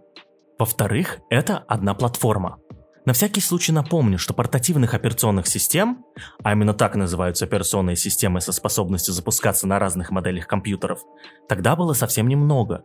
Во-вторых, 0.58 1.20
это 1.30 1.58
одна 1.58 1.94
платформа. 1.94 2.58
На 3.06 3.12
всякий 3.12 3.42
случай 3.42 3.74
напомню, 3.74 4.18
что 4.18 4.34
портативных 4.34 4.94
операционных 4.94 5.46
систем, 5.46 6.06
а 6.42 6.54
именно 6.54 6.74
так 6.74 6.96
называются 6.96 7.44
операционные 7.44 7.98
системы 7.98 8.40
со 8.40 8.54
способностью 8.54 9.14
запускаться 9.14 9.68
на 9.68 9.78
разных 9.78 10.10
моделях 10.10 10.48
компьютеров, 10.48 11.02
тогда 11.50 11.76
было 11.76 11.92
совсем 11.92 12.30
немного. 12.30 12.82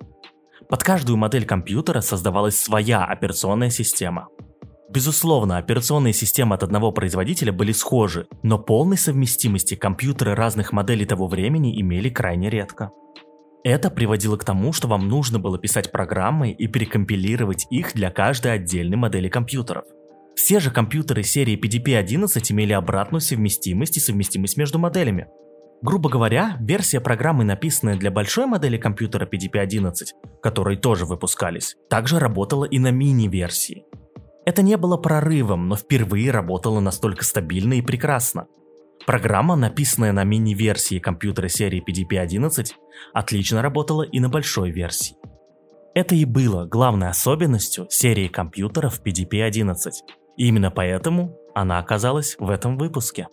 Под 0.68 0.82
каждую 0.82 1.18
модель 1.18 1.46
компьютера 1.46 2.00
создавалась 2.00 2.60
своя 2.60 3.04
операционная 3.04 3.70
система. 3.70 4.26
Безусловно, 4.90 5.58
операционные 5.58 6.12
системы 6.12 6.54
от 6.54 6.62
одного 6.62 6.90
производителя 6.92 7.52
были 7.52 7.72
схожи, 7.72 8.26
но 8.42 8.58
полной 8.58 8.96
совместимости 8.96 9.74
компьютеры 9.74 10.34
разных 10.34 10.72
моделей 10.72 11.06
того 11.06 11.28
времени 11.28 11.80
имели 11.80 12.08
крайне 12.08 12.50
редко. 12.50 12.90
Это 13.62 13.90
приводило 13.90 14.36
к 14.36 14.44
тому, 14.44 14.72
что 14.72 14.88
вам 14.88 15.08
нужно 15.08 15.38
было 15.38 15.58
писать 15.58 15.92
программы 15.92 16.50
и 16.50 16.66
перекомпилировать 16.66 17.66
их 17.70 17.94
для 17.94 18.10
каждой 18.10 18.54
отдельной 18.54 18.96
модели 18.96 19.28
компьютеров– 19.28 19.84
все 20.40 20.58
же 20.58 20.70
компьютеры 20.70 21.22
серии 21.22 21.58
PDP-11 21.58 22.42
имели 22.50 22.72
обратную 22.72 23.20
совместимость 23.20 23.98
и 23.98 24.00
совместимость 24.00 24.56
между 24.56 24.78
моделями. 24.78 25.28
Грубо 25.82 26.08
говоря, 26.08 26.56
версия 26.60 27.00
программы, 27.00 27.44
написанная 27.44 27.96
для 27.96 28.10
большой 28.10 28.46
модели 28.46 28.78
компьютера 28.78 29.26
PDP-11, 29.26 29.92
которые 30.42 30.78
тоже 30.78 31.04
выпускались, 31.04 31.76
также 31.90 32.18
работала 32.18 32.64
и 32.64 32.78
на 32.78 32.90
мини-версии. 32.90 33.84
Это 34.50 34.62
не 34.62 34.76
было 34.76 34.96
прорывом, 34.96 35.68
но 35.68 35.76
впервые 35.76 36.32
работало 36.32 36.80
настолько 36.80 37.22
стабильно 37.24 37.74
и 37.74 37.82
прекрасно. 37.82 38.48
Программа, 39.06 39.54
написанная 39.54 40.10
на 40.10 40.24
мини-версии 40.24 40.98
компьютера 40.98 41.46
серии 41.46 41.80
PDP-11, 41.80 42.72
отлично 43.14 43.62
работала 43.62 44.02
и 44.02 44.18
на 44.18 44.28
большой 44.28 44.72
версии. 44.72 45.14
Это 45.94 46.16
и 46.16 46.24
было 46.24 46.66
главной 46.66 47.10
особенностью 47.10 47.86
серии 47.90 48.26
компьютеров 48.26 49.00
PDP-11, 49.06 49.76
и 50.36 50.48
именно 50.48 50.72
поэтому 50.72 51.38
она 51.54 51.78
оказалась 51.78 52.34
в 52.40 52.50
этом 52.50 52.76
выпуске. 52.76 53.28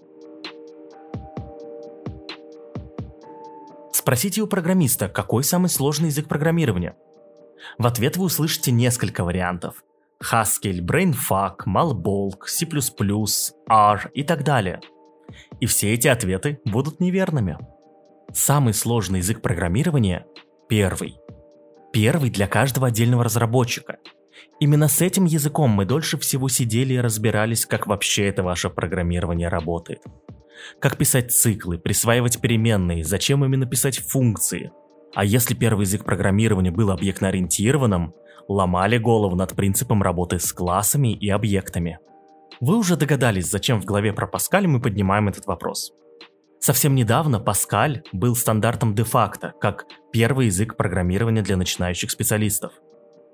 Спросите 3.91 4.41
у 4.41 4.45
программиста, 4.45 5.09
какой 5.09 5.43
самый 5.43 5.69
сложный 5.69 6.09
язык 6.09 6.27
программирования. 6.27 6.95
В 7.79 7.87
ответ 7.87 8.17
вы 8.17 8.25
услышите 8.25 8.71
несколько 8.71 9.23
вариантов. 9.23 9.83
Haskell, 10.23 10.79
BrainFuck, 10.81 11.65
Malbolk, 11.65 12.47
C++, 12.47 12.65
R 13.69 14.11
и 14.13 14.23
так 14.23 14.43
далее. 14.43 14.81
И 15.59 15.65
все 15.65 15.93
эти 15.93 16.07
ответы 16.07 16.59
будут 16.65 16.99
неверными. 16.99 17.57
Самый 18.33 18.73
сложный 18.73 19.19
язык 19.19 19.41
программирования– 19.41 20.25
первый. 20.69 21.17
Первый 21.93 22.29
для 22.29 22.47
каждого 22.47 22.87
отдельного 22.87 23.23
разработчика– 23.23 23.97
Именно 24.59 24.87
с 24.87 25.01
этим 25.01 25.25
языком 25.25 25.69
мы 25.69 25.85
дольше 25.85 26.17
всего 26.17 26.49
сидели 26.49 26.95
и 26.95 26.99
разбирались, 26.99 27.65
как 27.65 27.85
вообще 27.85 28.27
это 28.27 28.41
ваше 28.41 28.69
программирование 28.69 29.49
работает. 29.49 30.01
Как 30.79 30.97
писать 30.97 31.31
циклы, 31.31 31.77
присваивать 31.77 32.41
переменные, 32.41 33.03
зачем 33.03 33.45
именно 33.45 33.67
писать 33.67 33.99
функции. 33.99 34.71
А 35.13 35.23
если 35.23 35.53
первый 35.53 35.83
язык 35.83 36.03
программирования 36.03 36.71
был 36.71 36.89
объектно-ориентированным, 36.89 38.13
ломали 38.47 38.97
голову 38.97 39.35
над 39.35 39.55
принципом 39.55 40.01
работы 40.01 40.39
с 40.39 40.51
классами 40.53 41.13
и 41.13 41.29
объектами. 41.29 41.99
Вы 42.59 42.77
уже 42.77 42.95
догадались, 42.95 43.49
зачем 43.49 43.81
в 43.81 43.85
главе 43.85 44.13
про 44.13 44.27
Паскаль 44.27 44.67
мы 44.67 44.81
поднимаем 44.81 45.27
этот 45.27 45.45
вопрос. 45.45 45.91
Совсем 46.59 46.95
недавно 46.95 47.39
Паскаль 47.39 48.03
был 48.11 48.35
стандартом 48.35 48.95
де-факто, 48.95 49.53
как 49.61 49.85
первый 50.11 50.47
язык 50.47 50.75
программирования 50.75 51.43
для 51.43 51.57
начинающих 51.57 52.11
специалистов– 52.11 52.73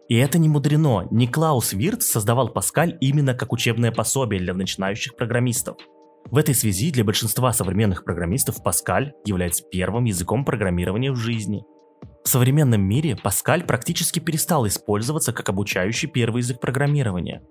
и 0.09 0.17
это 0.17 0.37
не 0.37 0.49
мудрено, 0.49 1.07
Никлаус 1.11 1.73
Вирт 1.73 2.03
создавал 2.03 2.49
Паскаль 2.49 2.97
именно 2.99 3.33
как 3.33 3.53
учебное 3.53 3.91
пособие 3.91 4.41
для 4.41 4.53
начинающих 4.53 5.15
программистов. 5.15 5.77
В 6.25 6.37
этой 6.37 6.55
связи 6.55 6.91
для 6.91 7.03
большинства 7.03 7.53
современных 7.53 8.03
программистов 8.03 8.61
Паскаль 8.63 9.13
является 9.25 9.63
первым 9.63 10.05
языком 10.05 10.45
программирования 10.45 11.11
в 11.11 11.15
жизни. 11.15 11.63
В 12.23 12.29
современном 12.29 12.81
мире 12.81 13.15
Паскаль 13.15 13.63
практически 13.63 14.19
перестал 14.19 14.67
использоваться 14.67 15.33
как 15.33 15.49
обучающий 15.49 16.07
первый 16.07 16.39
язык 16.39 16.59
программирования. 16.59 17.43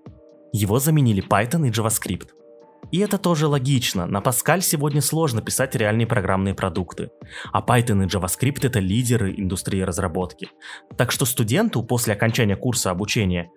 Его 0.51 0.79
заменили 0.79 1.23
Python 1.27 1.67
и 1.67 1.71
JavaScript– 1.71 2.29
и 2.91 2.99
это 2.99 3.17
тоже 3.17 3.47
логично, 3.47 4.05
на 4.05 4.19
Pascal 4.19 4.61
сегодня 4.61 5.01
сложно 5.01 5.41
писать 5.41 5.75
реальные 5.75 6.05
программные 6.05 6.53
продукты, 6.53 7.09
а 7.51 7.61
Python 7.61 8.03
и 8.03 8.07
JavaScript 8.07 8.67
это 8.67 8.79
лидеры 8.79 9.33
индустрии 9.35 9.81
разработки. 9.81 10.49
Так 10.95 11.11
что 11.11 11.25
студенту 11.25 11.81
после 11.81 12.13
окончания 12.13 12.55
курса 12.55 12.91
обучения 12.91 13.49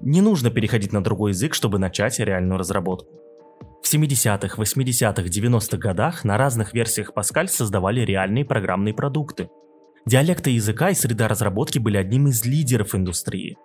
не 0.00 0.20
нужно 0.20 0.50
переходить 0.50 0.92
на 0.92 1.02
другой 1.02 1.32
язык, 1.32 1.54
чтобы 1.54 1.80
начать 1.80 2.18
реальную 2.20 2.58
разработку. 2.58 3.08
В 3.82 3.92
70-х, 3.92 4.62
80-х, 4.62 5.22
90-х 5.22 5.76
годах 5.76 6.22
на 6.22 6.38
разных 6.38 6.72
версиях 6.72 7.10
Pascal 7.16 7.48
создавали 7.48 8.00
реальные 8.00 8.44
программные 8.44 8.94
продукты. 8.94 9.48
Диалекты 10.06 10.50
языка 10.50 10.90
и 10.90 10.94
среда 10.94 11.28
разработки 11.28 11.78
были 11.78 11.96
одним 11.96 12.28
из 12.28 12.44
лидеров 12.44 12.94
индустрии. 12.94 13.56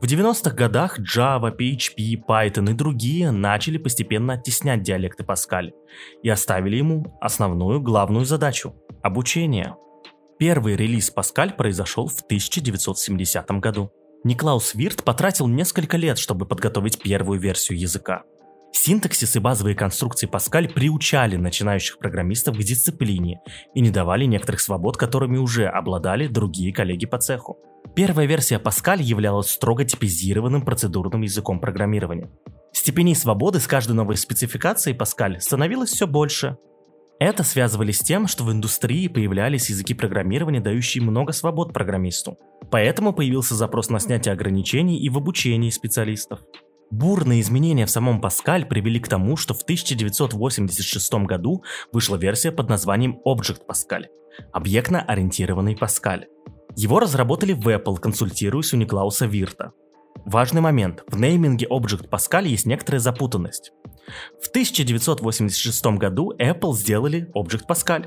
В 0.00 0.06
90-х 0.06 0.50
годах 0.50 0.98
Java, 0.98 1.56
PHP, 1.56 2.20
Python 2.28 2.70
и 2.70 2.74
другие 2.74 3.30
начали 3.30 3.78
постепенно 3.78 4.34
оттеснять 4.34 4.82
диалекты 4.82 5.22
Паскаль 5.22 5.72
и 6.22 6.28
оставили 6.28 6.76
ему 6.76 7.16
основную 7.20 7.80
главную 7.80 8.24
задачу– 8.24 8.74
обучение. 9.02 9.76
Первый 10.38 10.74
релиз 10.74 11.10
Паскаль 11.10 11.52
произошел 11.52 12.08
в 12.08 12.20
1970 12.22 13.50
году. 13.60 13.92
Никлаус 14.24 14.74
Вирт 14.74 15.04
потратил 15.04 15.46
несколько 15.46 15.96
лет, 15.96 16.18
чтобы 16.18 16.44
подготовить 16.44 17.00
первую 17.00 17.38
версию 17.38 17.78
языка. 17.78 18.24
Синтаксис 18.76 19.36
и 19.36 19.38
базовые 19.38 19.76
конструкции 19.76 20.26
Паскаль 20.26 20.68
приучали 20.68 21.36
начинающих 21.36 21.96
программистов 21.98 22.56
к 22.56 22.62
дисциплине 22.62 23.40
и 23.72 23.80
не 23.80 23.90
давали 23.90 24.24
некоторых 24.24 24.60
свобод, 24.60 24.96
которыми 24.96 25.38
уже 25.38 25.66
обладали 25.66 26.26
другие 26.26 26.74
коллеги 26.74 27.06
по 27.06 27.18
цеху. 27.18 27.56
Первая 27.94 28.26
версия 28.26 28.58
Pascal 28.58 29.00
являлась 29.00 29.50
строго 29.50 29.84
типизированным 29.84 30.62
процедурным 30.62 31.22
языком 31.22 31.60
программирования. 31.60 32.30
Степеней 32.72 33.14
свободы 33.14 33.60
с 33.60 33.68
каждой 33.68 33.92
новой 33.92 34.16
спецификацией 34.16 34.96
Pascal 34.96 35.38
становилось 35.38 35.90
все 35.90 36.08
больше. 36.08 36.58
Это 37.20 37.44
связывали 37.44 37.92
с 37.92 38.00
тем, 38.00 38.26
что 38.26 38.42
в 38.42 38.50
индустрии 38.50 39.06
появлялись 39.06 39.70
языки 39.70 39.94
программирования, 39.94 40.60
дающие 40.60 41.02
много 41.02 41.32
свобод 41.32 41.72
программисту. 41.72 42.38
Поэтому 42.72 43.12
появился 43.12 43.54
запрос 43.54 43.88
на 43.88 44.00
снятие 44.00 44.32
ограничений 44.32 44.98
и 44.98 45.08
в 45.08 45.16
обучении 45.16 45.70
специалистов. 45.70 46.40
Бурные 46.94 47.40
изменения 47.40 47.86
в 47.86 47.90
самом 47.90 48.20
Pascal 48.20 48.66
привели 48.66 49.00
к 49.00 49.08
тому, 49.08 49.36
что 49.36 49.52
в 49.52 49.62
1986 49.62 51.14
году 51.26 51.64
вышла 51.92 52.14
версия 52.14 52.52
под 52.52 52.68
названием 52.68 53.18
Object 53.26 53.62
Pascal– 53.68 54.04
объектно-ориентированный 54.52 55.74
Pascal. 55.74 56.22
Его 56.76 57.00
разработали 57.00 57.52
в 57.52 57.66
Apple, 57.66 57.96
консультируясь 57.96 58.72
у 58.74 58.76
Никлауса 58.76 59.26
Вирта. 59.26 59.72
Важный 60.24 60.60
момент. 60.60 61.02
В 61.08 61.18
нейминге 61.18 61.66
Object 61.68 62.08
Pascal 62.08 62.46
есть 62.46 62.64
некоторая 62.64 63.00
запутанность. 63.00 63.72
В 64.40 64.46
1986 64.50 65.86
году 65.98 66.32
Apple 66.38 66.74
сделали 66.74 67.28
Object 67.34 67.62
Pascal. 67.68 68.06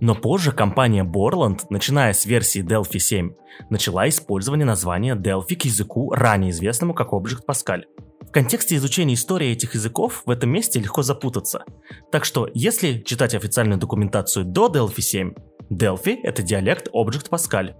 Но 0.00 0.14
позже 0.14 0.52
компания 0.52 1.02
Borland, 1.02 1.62
начиная 1.70 2.12
с 2.12 2.24
версии 2.24 2.62
Delphi 2.62 3.00
7, 3.00 3.32
начала 3.68 4.08
использование 4.08 4.64
названия 4.64 5.16
Delphi 5.16 5.56
к 5.56 5.64
языку, 5.64 6.12
ранее 6.12 6.52
известному 6.52 6.94
как 6.94 7.08
Object 7.08 7.42
Pascal. 7.48 7.82
В 8.28 8.30
контексте 8.30 8.76
изучения 8.76 9.14
истории 9.14 9.52
этих 9.52 9.72
языков 9.72 10.22
в 10.26 10.30
этом 10.30 10.50
месте 10.50 10.78
легко 10.78 11.00
запутаться. 11.00 11.64
Так 12.12 12.26
что, 12.26 12.46
если 12.52 13.00
читать 13.00 13.34
официальную 13.34 13.80
документацию 13.80 14.44
до 14.44 14.66
Delphi 14.66 15.00
7, 15.00 15.32
Delphi— 15.72 16.18
это 16.22 16.42
диалект 16.42 16.88
Object 16.94 17.30
Pascal. 17.30 17.70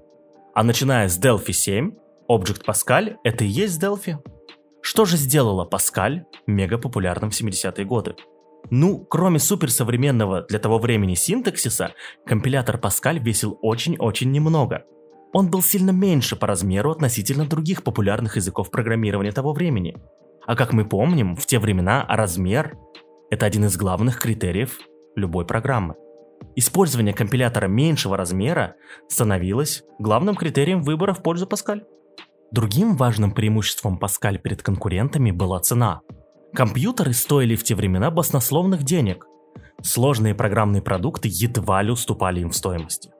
А 0.54 0.62
начиная 0.64 1.10
с 1.10 1.20
Delphi 1.20 1.52
7, 1.52 1.90
Object 2.30 2.64
Pascal— 2.66 3.16
это 3.24 3.44
и 3.44 3.48
есть 3.48 3.78
Delphi. 3.78 4.16
Что 4.80 5.04
же 5.04 5.18
сделала 5.18 5.68
Pascal 5.70 6.20
мега 6.46 6.78
популярным 6.78 7.30
в 7.30 7.38
70-е 7.38 7.84
годы? 7.84 8.16
Ну, 8.70 9.04
кроме 9.04 9.40
суперсовременного 9.40 10.46
для 10.48 10.58
того 10.58 10.78
времени 10.78 11.14
синтаксиса, 11.14 11.92
компилятор 12.24 12.78
Pascal 12.78 13.18
весил 13.18 13.58
очень-очень 13.60 14.32
немного. 14.32 14.84
Он 15.34 15.50
был 15.50 15.60
сильно 15.60 15.90
меньше 15.90 16.36
по 16.36 16.46
размеру 16.46 16.90
относительно 16.90 17.44
других 17.44 17.84
популярных 17.84 18.36
языков 18.36 18.70
программирования 18.70 19.32
того 19.32 19.52
времени. 19.52 19.94
А 20.48 20.56
как 20.56 20.72
мы 20.72 20.86
помним, 20.86 21.36
в 21.36 21.44
те 21.44 21.58
времена 21.58 22.06
размер– 22.08 22.74
это 23.30 23.44
один 23.44 23.66
из 23.66 23.76
главных 23.76 24.18
критериев 24.18 24.78
любой 25.14 25.44
программы. 25.44 25.94
Использование 26.56 27.12
компилятора 27.12 27.66
меньшего 27.66 28.16
размера 28.16 28.74
становилось 29.08 29.82
главным 29.98 30.34
критерием 30.34 30.80
выбора 30.82 31.12
в 31.12 31.22
пользу 31.22 31.46
Pascal. 31.46 31.82
Другим 32.50 32.96
важным 32.96 33.32
преимуществом 33.32 33.98
Pascal 34.02 34.38
перед 34.38 34.62
конкурентами 34.62 35.32
была 35.32 35.60
цена. 35.60 36.00
Компьютеры 36.54 37.12
стоили 37.12 37.54
в 37.54 37.62
те 37.62 37.74
времена 37.74 38.10
баснословных 38.10 38.84
денег. 38.84 39.26
Сложные 39.82 40.34
программные 40.34 40.80
продукты 40.80 41.28
едва 41.30 41.82
ли 41.82 41.90
уступали 41.90 42.40
им 42.40 42.48
в 42.48 42.56
стоимости. 42.56 43.10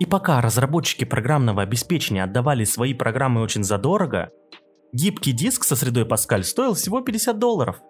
И 0.00 0.04
пока 0.04 0.42
разработчики 0.42 1.04
программного 1.04 1.62
обеспечения 1.62 2.24
отдавали 2.24 2.64
свои 2.64 2.92
программы 2.92 3.40
очень 3.40 3.64
задорого, 3.64 4.28
гибкий 4.92 5.32
диск 5.32 5.64
со 5.64 5.76
средой 5.76 6.04
Pascal 6.04 6.42
стоил 6.42 6.74
всего 6.74 7.00
50 7.00 7.38
долларов. 7.38 7.80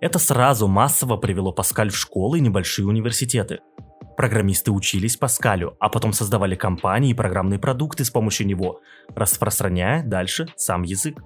Это 0.00 0.18
сразу 0.18 0.68
массово 0.68 1.16
привело 1.16 1.54
Pascal 1.56 1.88
в 1.88 1.96
школы 1.96 2.38
и 2.38 2.42
небольшие 2.42 2.86
университеты– 2.86 3.60
Программисты 4.16 4.72
учились 4.72 5.18
Паскалю, 5.18 5.76
а 5.78 5.90
потом 5.90 6.14
создавали 6.14 6.54
компании 6.54 7.10
и 7.10 7.14
программные 7.14 7.58
продукты 7.58 8.02
с 8.04 8.10
помощью 8.10 8.46
него, 8.46 8.80
распространяя 9.14 10.02
дальше 10.02 10.46
сам 10.56 10.82
язык. 10.82 11.22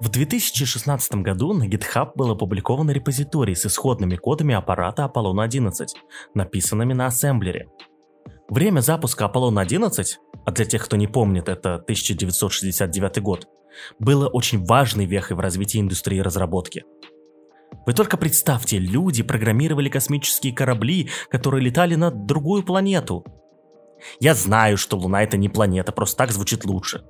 В 0.00 0.08
2016 0.08 1.16
году 1.16 1.52
на 1.52 1.68
GitHub 1.68 2.12
был 2.14 2.30
опубликован 2.30 2.90
репозиторий 2.90 3.54
с 3.54 3.66
исходными 3.66 4.16
кодами 4.16 4.54
аппарата 4.54 5.04
Аполлон 5.04 5.40
11, 5.40 5.94
написанными 6.34 6.94
на 6.94 7.06
ассемблере. 7.06 7.68
Время 8.48 8.80
запуска 8.80 9.26
Аполлон 9.26 9.58
11, 9.58 10.18
а 10.46 10.52
для 10.52 10.64
тех, 10.64 10.84
кто 10.84 10.96
не 10.96 11.06
помнит, 11.06 11.48
это 11.48 11.74
1969 11.74 13.20
год, 13.20 13.48
было 13.98 14.28
очень 14.28 14.64
важной 14.64 15.04
вехой 15.04 15.36
в 15.36 15.40
развитии 15.40 15.80
индустрии 15.80 16.20
разработки– 16.20 16.84
вы 17.86 17.92
только 17.92 18.16
представьте, 18.16 18.78
люди 18.78 19.22
программировали 19.22 19.88
космические 19.88 20.52
корабли, 20.52 21.08
которые 21.30 21.62
летали 21.64 21.94
на 21.94 22.10
другую 22.10 22.64
планету. 22.64 23.24
Я 24.18 24.34
знаю, 24.34 24.76
что 24.76 24.96
Луна 24.96 25.22
это 25.22 25.36
не 25.36 25.48
планета, 25.48 25.92
просто 25.92 26.18
так 26.18 26.32
звучит 26.32 26.64
лучше. 26.64 27.04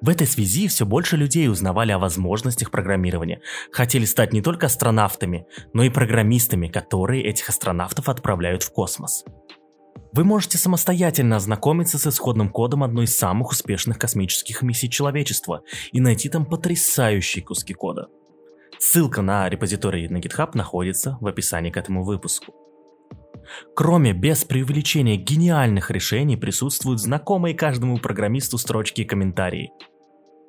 В 0.00 0.08
этой 0.08 0.26
связи 0.26 0.66
все 0.66 0.84
больше 0.84 1.16
людей 1.16 1.48
узнавали 1.48 1.92
о 1.92 2.00
возможностях 2.00 2.72
программирования, 2.72 3.40
хотели 3.70 4.04
стать 4.04 4.32
не 4.32 4.42
только 4.42 4.66
астронавтами, 4.66 5.46
но 5.72 5.84
и 5.84 5.90
программистами, 5.90 6.66
которые 6.66 7.22
этих 7.22 7.48
астронавтов 7.48 8.08
отправляют 8.08 8.64
в 8.64 8.72
космос. 8.72 9.24
Вы 10.12 10.24
можете 10.24 10.58
самостоятельно 10.58 11.36
ознакомиться 11.36 11.98
с 11.98 12.06
исходным 12.06 12.50
кодом 12.50 12.82
одной 12.82 13.04
из 13.04 13.16
самых 13.16 13.50
успешных 13.50 13.98
космических 13.98 14.62
миссий 14.62 14.90
человечества 14.90 15.62
и 15.92 16.00
найти 16.00 16.28
там 16.28 16.44
потрясающие 16.46 17.44
куски 17.44 17.74
кода– 17.74 18.08
Ссылка 18.84 19.22
на 19.22 19.48
репозиторий 19.48 20.08
на 20.08 20.16
GitHub 20.16 20.50
находится 20.54 21.16
в 21.20 21.26
описании 21.28 21.70
к 21.70 21.76
этому 21.76 22.02
выпуску. 22.02 22.52
Кроме 23.76 24.12
без 24.12 24.44
преувеличения 24.44 25.14
гениальных 25.14 25.92
решений 25.92 26.36
присутствуют 26.36 27.00
знакомые 27.00 27.54
каждому 27.54 27.98
программисту 27.98 28.58
строчки 28.58 29.02
и 29.02 29.04
комментарии. 29.04 29.70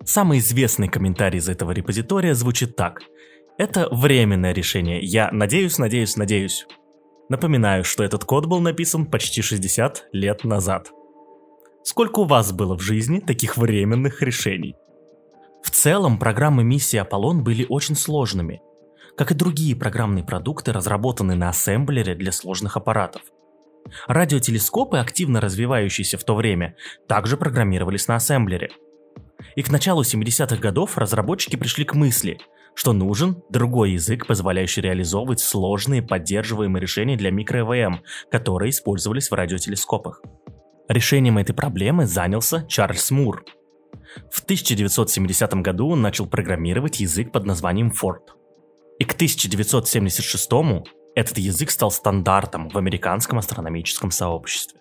Самый 0.03 0.39
известный 0.39 0.87
комментарий 0.87 1.37
из 1.37 1.47
этого 1.47 1.73
репозитория 1.73 2.33
звучит 2.33 2.75
так. 2.75 3.01
Это 3.59 3.87
временное 3.91 4.51
решение. 4.51 4.99
Я 4.99 5.29
надеюсь, 5.31 5.77
надеюсь, 5.77 6.17
надеюсь. 6.17 6.65
Напоминаю, 7.29 7.83
что 7.83 8.03
этот 8.03 8.25
код 8.25 8.45
был 8.45 8.59
написан 8.59 9.05
почти 9.05 9.41
60 9.41 10.09
лет 10.11 10.43
назад. 10.43 10.91
Сколько 11.83 12.19
у 12.19 12.25
вас 12.25 12.51
было 12.51 12.77
в 12.77 12.81
жизни 12.81 13.19
таких 13.19 13.57
временных 13.57 14.21
решений? 14.21 14.75
В 15.63 15.69
целом, 15.69 16.19
программы 16.19 16.63
миссии 16.63 16.97
Аполлон 16.97 17.43
были 17.43 17.65
очень 17.67 17.95
сложными, 17.95 18.61
как 19.17 19.31
и 19.31 19.35
другие 19.35 19.75
программные 19.75 20.25
продукты, 20.25 20.73
разработанные 20.73 21.37
на 21.37 21.49
ассемблере 21.49 22.15
для 22.15 22.31
сложных 22.31 22.75
аппаратов. 22.75 23.21
Радиотелескопы, 24.07 24.97
активно 24.97 25.39
развивающиеся 25.39 26.17
в 26.17 26.23
то 26.23 26.35
время, 26.35 26.75
также 27.07 27.37
программировались 27.37 28.07
на 28.07 28.15
ассемблере. 28.15 28.71
И 29.55 29.63
к 29.63 29.69
началу 29.69 30.01
70-х 30.01 30.57
годов 30.57 30.97
разработчики 30.97 31.55
пришли 31.55 31.85
к 31.85 31.93
мысли, 31.93 32.39
что 32.75 32.93
нужен 32.93 33.41
другой 33.49 33.91
язык, 33.91 34.27
позволяющий 34.27 34.81
реализовывать 34.81 35.39
сложные 35.39 36.01
поддерживаемые 36.01 36.81
решения 36.81 37.17
для 37.17 37.31
микро-ЭВМ, 37.31 38.01
которые 38.31 38.71
использовались 38.71 39.29
в 39.29 39.33
радиотелескопах. 39.33 40.21
Решением 40.87 41.37
этой 41.37 41.53
проблемы 41.53 42.05
занялся 42.05 42.65
Чарльз 42.67 43.11
Мур– 43.11 43.43
в 44.31 44.41
1970 44.41 45.53
году 45.55 45.89
он 45.89 46.01
начал 46.01 46.27
программировать 46.27 46.99
язык 46.99 47.31
под 47.31 47.45
названием 47.45 47.91
Ford. 47.91 48.21
И 48.99 49.05
к 49.05 49.13
1976 49.13 50.49
этот 51.15 51.37
язык 51.37 51.71
стал 51.71 51.91
стандартом 51.91 52.69
в 52.69 52.77
американском 52.77 53.39
астрономическом 53.39 54.11
сообществе. 54.11 54.79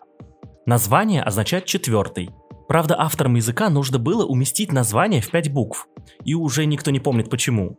Название 0.66 1.22
означает 1.22 1.66
«четвертый». 1.66 2.31
Правда, 2.68 2.98
авторам 2.98 3.35
языка 3.35 3.68
нужно 3.70 3.98
было 3.98 4.25
уместить 4.25 4.72
название 4.72 5.20
в 5.20 5.31
пять 5.31 5.53
букв, 5.53 5.88
и 6.25 6.35
уже 6.35 6.64
никто 6.66 6.90
не 6.90 7.01
помнит 7.01 7.29
почему. 7.31 7.79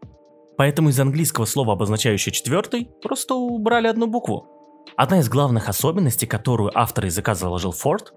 Поэтому 0.58 0.90
из 0.90 1.00
английского 1.00 1.46
слова, 1.46 1.74
обозначающего 1.74 2.32
четвертый, 2.32 2.90
просто 3.02 3.34
убрали 3.34 3.88
одну 3.88 4.08
букву. 4.08 4.48
Одна 4.96 5.20
из 5.20 5.30
главных 5.30 5.70
особенностей, 5.70 6.28
которую 6.28 6.72
автор 6.78 7.06
языка 7.06 7.34
заложил 7.34 7.72
Ford, 7.72 8.08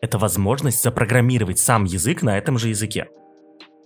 это 0.00 0.18
возможность 0.18 0.82
запрограммировать 0.82 1.58
сам 1.58 1.84
язык 1.84 2.22
на 2.22 2.36
этом 2.36 2.58
же 2.58 2.68
языке. 2.68 3.08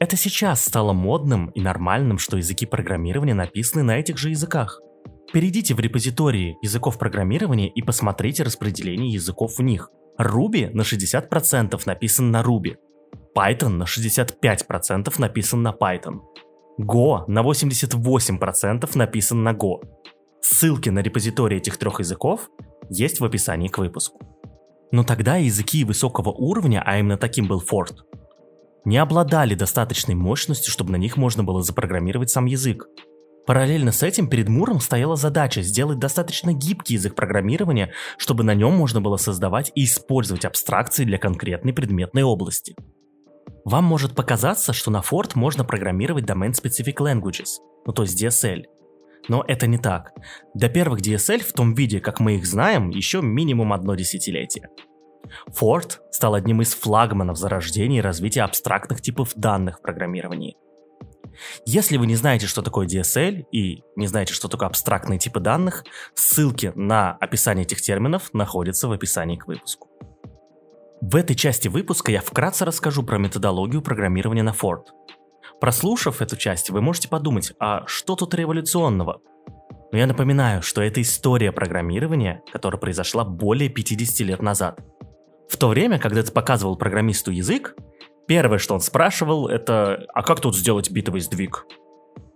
Это 0.01 0.17
сейчас 0.17 0.65
стало 0.65 0.93
модным 0.93 1.51
и 1.51 1.61
нормальным, 1.61 2.19
что 2.19 2.37
языки 2.37 2.67
программирования 2.67 3.35
написаны 3.35 3.85
на 3.85 3.99
этих 3.99 4.19
же 4.19 4.31
языках. 4.31 4.81
Перейдите 5.33 5.75
в 5.75 5.81
репозитории 5.81 6.57
языков 6.61 6.99
программирования 6.99 7.69
и 7.69 7.83
посмотрите 7.83 8.43
распределение 8.43 9.13
языков 9.13 9.59
в 9.59 9.63
них. 9.63 9.91
Ruby 10.19 10.71
на 10.73 10.83
60% 10.83 11.81
написан 11.87 12.31
на 12.31 12.43
Ruby. 12.43 12.77
Python 13.37 13.69
на 13.69 13.85
65% 13.85 15.15
написан 15.19 15.63
на 15.63 15.71
Python. 15.71 16.21
Go 16.81 17.25
на 17.29 17.41
88% 17.43 18.91
написан 18.95 19.43
на 19.43 19.53
Go. 19.53 19.81
Ссылки 20.41 20.91
на 20.91 21.01
репозитории 21.01 21.59
этих 21.59 21.77
трех 21.77 22.01
языков 22.01 22.49
есть 22.91 23.21
в 23.21 23.25
описании 23.25 23.69
к 23.69 23.79
выпуску. 23.79 24.21
Но 24.91 25.05
тогда 25.05 25.37
языки 25.37 25.85
высокого 25.85 26.31
уровня, 26.31 26.83
а 26.85 26.99
именно 26.99 27.17
таким 27.17 27.47
был 27.47 27.63
Ford, 27.63 27.95
не 28.85 28.99
обладали 28.99 29.55
достаточной 29.55 30.15
мощностью, 30.15 30.73
чтобы 30.73 30.93
на 30.93 30.97
них 30.97 31.17
можно 31.17 31.45
было 31.45 31.63
запрограммировать 31.63 32.31
сам 32.31 32.47
язык. 32.47 32.87
Параллельно 33.47 33.91
с 33.91 34.03
этим 34.03 34.29
перед 34.29 34.49
Муром 34.49 34.81
стояла 34.81 35.17
задача 35.17 35.63
сделать 35.63 35.99
достаточно 35.99 36.53
гибкий 36.53 36.95
язык 36.95 37.17
программирования, 37.17 37.93
чтобы 38.17 38.45
на 38.45 38.55
нем 38.55 38.73
можно 38.75 39.01
было 39.01 39.17
создавать 39.17 39.73
и 39.75 39.85
использовать 39.85 40.45
абстракции 40.45 41.05
для 41.05 41.19
конкретной 41.19 41.73
предметной 41.73 42.23
области. 42.23 42.77
Вам 43.65 43.85
может 43.85 44.15
показаться, 44.15 44.73
что 44.73 44.91
на 44.91 45.01
Ford 45.01 45.33
можно 45.35 45.65
программировать 45.65 46.25
Domain 46.25 46.53
Specific 46.53 46.97
Languages, 46.97 47.59
ну 47.85 47.93
то 47.93 48.03
есть 48.03 48.23
DSL. 48.23 48.65
Но 49.29 49.45
это 49.47 49.67
не 49.67 49.79
так. 49.79 50.13
До 50.55 50.69
первых 50.69 51.01
DSL 51.01 51.41
в 51.41 51.53
том 51.53 51.75
виде, 51.75 52.01
как 52.01 52.21
мы 52.21 52.37
их 52.37 52.47
знаем, 52.47 52.91
еще 52.91 53.23
минимум 53.23 53.73
одно 53.73 53.95
десятилетие. 53.95 54.69
Ford 55.49 55.99
стал 56.11 56.35
одним 56.35 56.61
из 56.63 56.75
флагманов 56.75 57.39
зарождения 57.39 57.99
и 57.99 58.03
развития 58.03 58.43
абстрактных 58.43 59.01
типов 59.01 59.33
данных 59.35 59.79
в 59.79 59.83
программировании. 59.83 60.57
Если 61.65 61.97
вы 61.97 62.07
не 62.07 62.17
знаете, 62.17 62.47
что 62.47 62.63
такое 62.63 62.87
DSL 62.87 63.47
и 63.53 63.83
не 63.97 64.07
знаете, 64.07 64.35
что 64.35 64.49
такое 64.49 64.69
абстрактные 64.69 65.19
типы 65.19 65.41
данных, 65.41 65.85
ссылки 66.15 66.73
на 66.75 67.13
описание 67.13 67.65
этих 67.65 67.81
терминов 67.81 68.31
находятся 68.33 68.89
в 68.89 68.93
описании 68.93 69.37
к 69.37 69.47
выпуску. 69.47 69.89
В 71.01 71.17
этой 71.17 71.35
части 71.35 71.69
выпуска 71.69 72.13
я 72.13 72.21
вкратце 72.21 72.65
расскажу 72.65 73.03
про 73.03 73.19
методологию 73.19 73.83
программирования 73.83 74.45
на 74.45 74.53
Ford. 74.53 74.85
Прослушав 75.61 76.23
эту 76.23 76.37
часть, 76.37 76.71
вы 76.71 76.81
можете 76.81 77.09
подумать, 77.09 77.53
а 77.59 77.85
что 77.87 78.15
тут 78.15 78.35
революционного? 78.35 79.21
Но 79.91 79.99
я 79.99 80.07
напоминаю, 80.07 80.63
что 80.63 80.81
это 80.81 81.03
история 81.03 81.53
программирования, 81.53 82.43
которая 82.53 82.81
произошла 82.81 83.25
более 83.25 83.69
50 83.69 84.21
лет 84.27 84.43
назад. 84.43 84.81
В 85.49 85.57
то 85.57 85.69
время, 85.69 85.99
когда 85.99 86.23
ты 86.23 86.33
показывал 86.33 86.77
программисту 86.77 87.31
язык, 87.31 87.77
Первое, 88.27 88.59
что 88.59 88.75
он 88.75 88.81
спрашивал, 88.81 89.49
это 89.49 90.07
«А 90.15 90.23
как 90.23 90.41
тут 90.41 90.57
сделать 90.57 90.91
битовый 90.91 91.21
сдвиг?» 91.21 91.67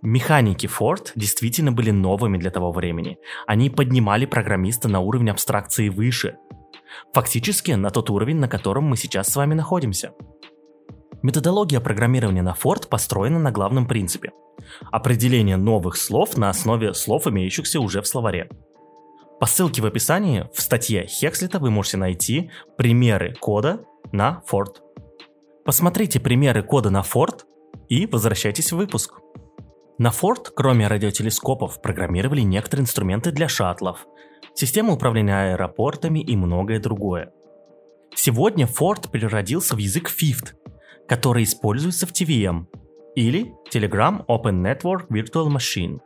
Механики 0.01 0.67
Ford 0.67 1.11
действительно 1.15 1.71
были 1.71 1.91
новыми 1.91 2.37
для 2.37 2.51
того 2.51 2.71
времени. 2.71 3.17
Они 3.47 3.69
поднимали 3.69 4.25
программиста 4.25 4.87
на 4.87 4.99
уровень 4.99 5.31
абстракции 5.31 5.89
выше. 5.89 6.37
Фактически 7.13 7.71
на 7.71 7.89
тот 7.89 8.09
уровень, 8.09 8.37
на 8.37 8.47
котором 8.47 8.85
мы 8.85 8.95
сейчас 8.95 9.27
с 9.27 9.35
вами 9.35 9.53
находимся. 9.53 10.13
Методология 11.23 11.79
программирования 11.79 12.43
на 12.43 12.53
Ford 12.53 12.87
построена 12.87 13.39
на 13.39 13.51
главном 13.51 13.87
принципе– 13.87 14.31
определение 14.91 15.57
новых 15.57 15.97
слов 15.97 16.37
на 16.37 16.49
основе 16.49 16.93
слов, 16.93 17.27
имеющихся 17.27 17.79
уже 17.79 18.01
в 18.01 18.07
словаре. 18.07 18.49
По 19.39 19.45
ссылке 19.45 19.81
в 19.81 19.85
описании 19.85 20.47
в 20.53 20.61
статье 20.61 21.07
Хекслита 21.07 21.59
вы 21.59 21.71
можете 21.71 21.97
найти 21.97 22.51
примеры 22.77 23.35
кода 23.39 23.83
на 24.11 24.41
Ford. 24.49 24.86
Посмотрите 25.67 26.21
примеры 26.21 26.63
кода 26.63 26.89
на 26.89 27.01
Ford 27.01 27.41
и 27.89 28.05
возвращайтесь 28.05 28.71
в 28.71 28.77
выпуск. 28.77 29.19
На 29.97 30.11
Ford, 30.11 30.47
кроме 30.55 30.87
радиотелескопов, 30.87 31.81
программировали 31.81 32.39
некоторые 32.39 32.83
инструменты 32.83 33.33
для 33.33 33.49
шаттлов, 33.49 34.07
системы 34.53 34.93
управления 34.93 35.51
аэропортами 35.51 36.19
и 36.19 36.37
многое 36.37 36.79
другое. 36.79 37.33
Сегодня 38.15 38.65
Ford 38.65 39.11
переродился 39.11 39.75
в 39.75 39.79
язык 39.79 40.09
FIFT, 40.09 40.53
который 41.05 41.43
используется 41.43 42.07
в 42.07 42.13
TVM, 42.13 42.67
или 43.15 43.51
Telegram 43.69 44.25
Open 44.27 44.63
Network 44.63 45.09
Virtual 45.09 45.49
Machine. 45.49 45.99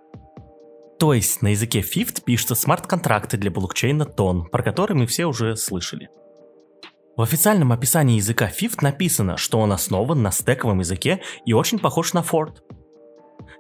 То 0.98 1.14
есть 1.14 1.44
на 1.44 1.50
языке 1.50 1.82
FIFT 1.82 2.24
пишутся 2.26 2.56
смарт-контракты 2.56 3.38
для 3.38 3.52
блокчейна 3.52 4.08
TON, 4.18 4.46
про 4.46 4.64
который 4.64 4.96
мы 4.96 5.06
все 5.06 5.26
уже 5.26 5.56
слышали– 5.56 6.10
в 7.18 7.22
официальном 7.22 7.74
описании 7.74 8.16
языка 8.16 8.50
FIFT 8.50 8.80
написано, 8.82 9.38
что 9.38 9.60
он 9.60 9.74
основан 9.74 10.22
на 10.22 10.32
стековом 10.32 10.80
языке 10.80 11.22
и 11.46 11.54
очень 11.54 11.78
похож 11.78 12.14
на 12.14 12.20
Ford. 12.20 12.56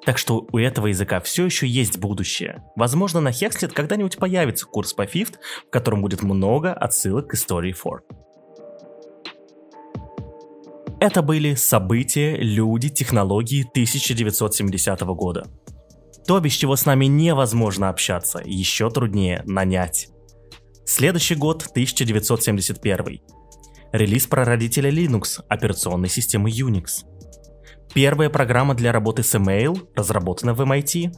Так 0.05 0.17
что 0.17 0.47
у 0.51 0.57
этого 0.57 0.87
языка 0.87 1.19
все 1.19 1.45
еще 1.45 1.67
есть 1.67 1.99
будущее. 1.99 2.63
Возможно, 2.75 3.19
на 3.19 3.29
Hexlet 3.29 3.71
когда-нибудь 3.73 4.17
появится 4.17 4.65
курс 4.65 4.93
по 4.93 5.03
FIFT, 5.03 5.35
в 5.67 5.69
котором 5.69 6.01
будет 6.01 6.23
много 6.23 6.73
отсылок 6.73 7.27
к 7.27 7.33
истории 7.33 7.75
Ford. 7.75 8.01
Это 10.99 11.21
были 11.21 11.55
события, 11.55 12.37
люди, 12.37 12.89
технологии 12.89 13.67
1970 13.67 15.01
года. 15.01 15.47
То, 16.25 16.39
без 16.39 16.53
чего 16.53 16.75
с 16.75 16.85
нами 16.85 17.05
невозможно 17.05 17.89
общаться, 17.89 18.41
еще 18.45 18.89
труднее 18.89 19.41
нанять. 19.45 20.09
Следующий 20.85 21.35
год 21.35 21.65
1971. 21.71 23.19
Релиз 23.91 24.25
прародителя 24.27 24.89
Linux, 24.89 25.43
операционной 25.49 26.07
системы 26.07 26.49
Unix. 26.49 27.05
Первая 27.93 28.29
программа 28.29 28.73
для 28.73 28.93
работы 28.93 29.21
с 29.21 29.35
email 29.35 29.89
разработана 29.95 30.53
в 30.53 30.61
MIT. 30.61 31.11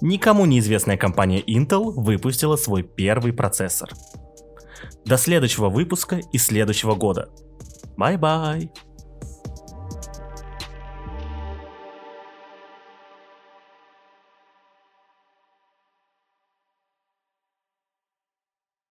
Никому 0.00 0.46
неизвестная 0.46 0.96
компания 0.96 1.42
Intel 1.42 1.90
выпустила 1.90 2.56
свой 2.56 2.82
первый 2.82 3.34
процессор. 3.34 3.90
До 5.04 5.18
следующего 5.18 5.68
выпуска 5.68 6.20
и 6.32 6.38
следующего 6.38 6.94
года. 6.94 7.28
Бай-бай! 7.98 8.70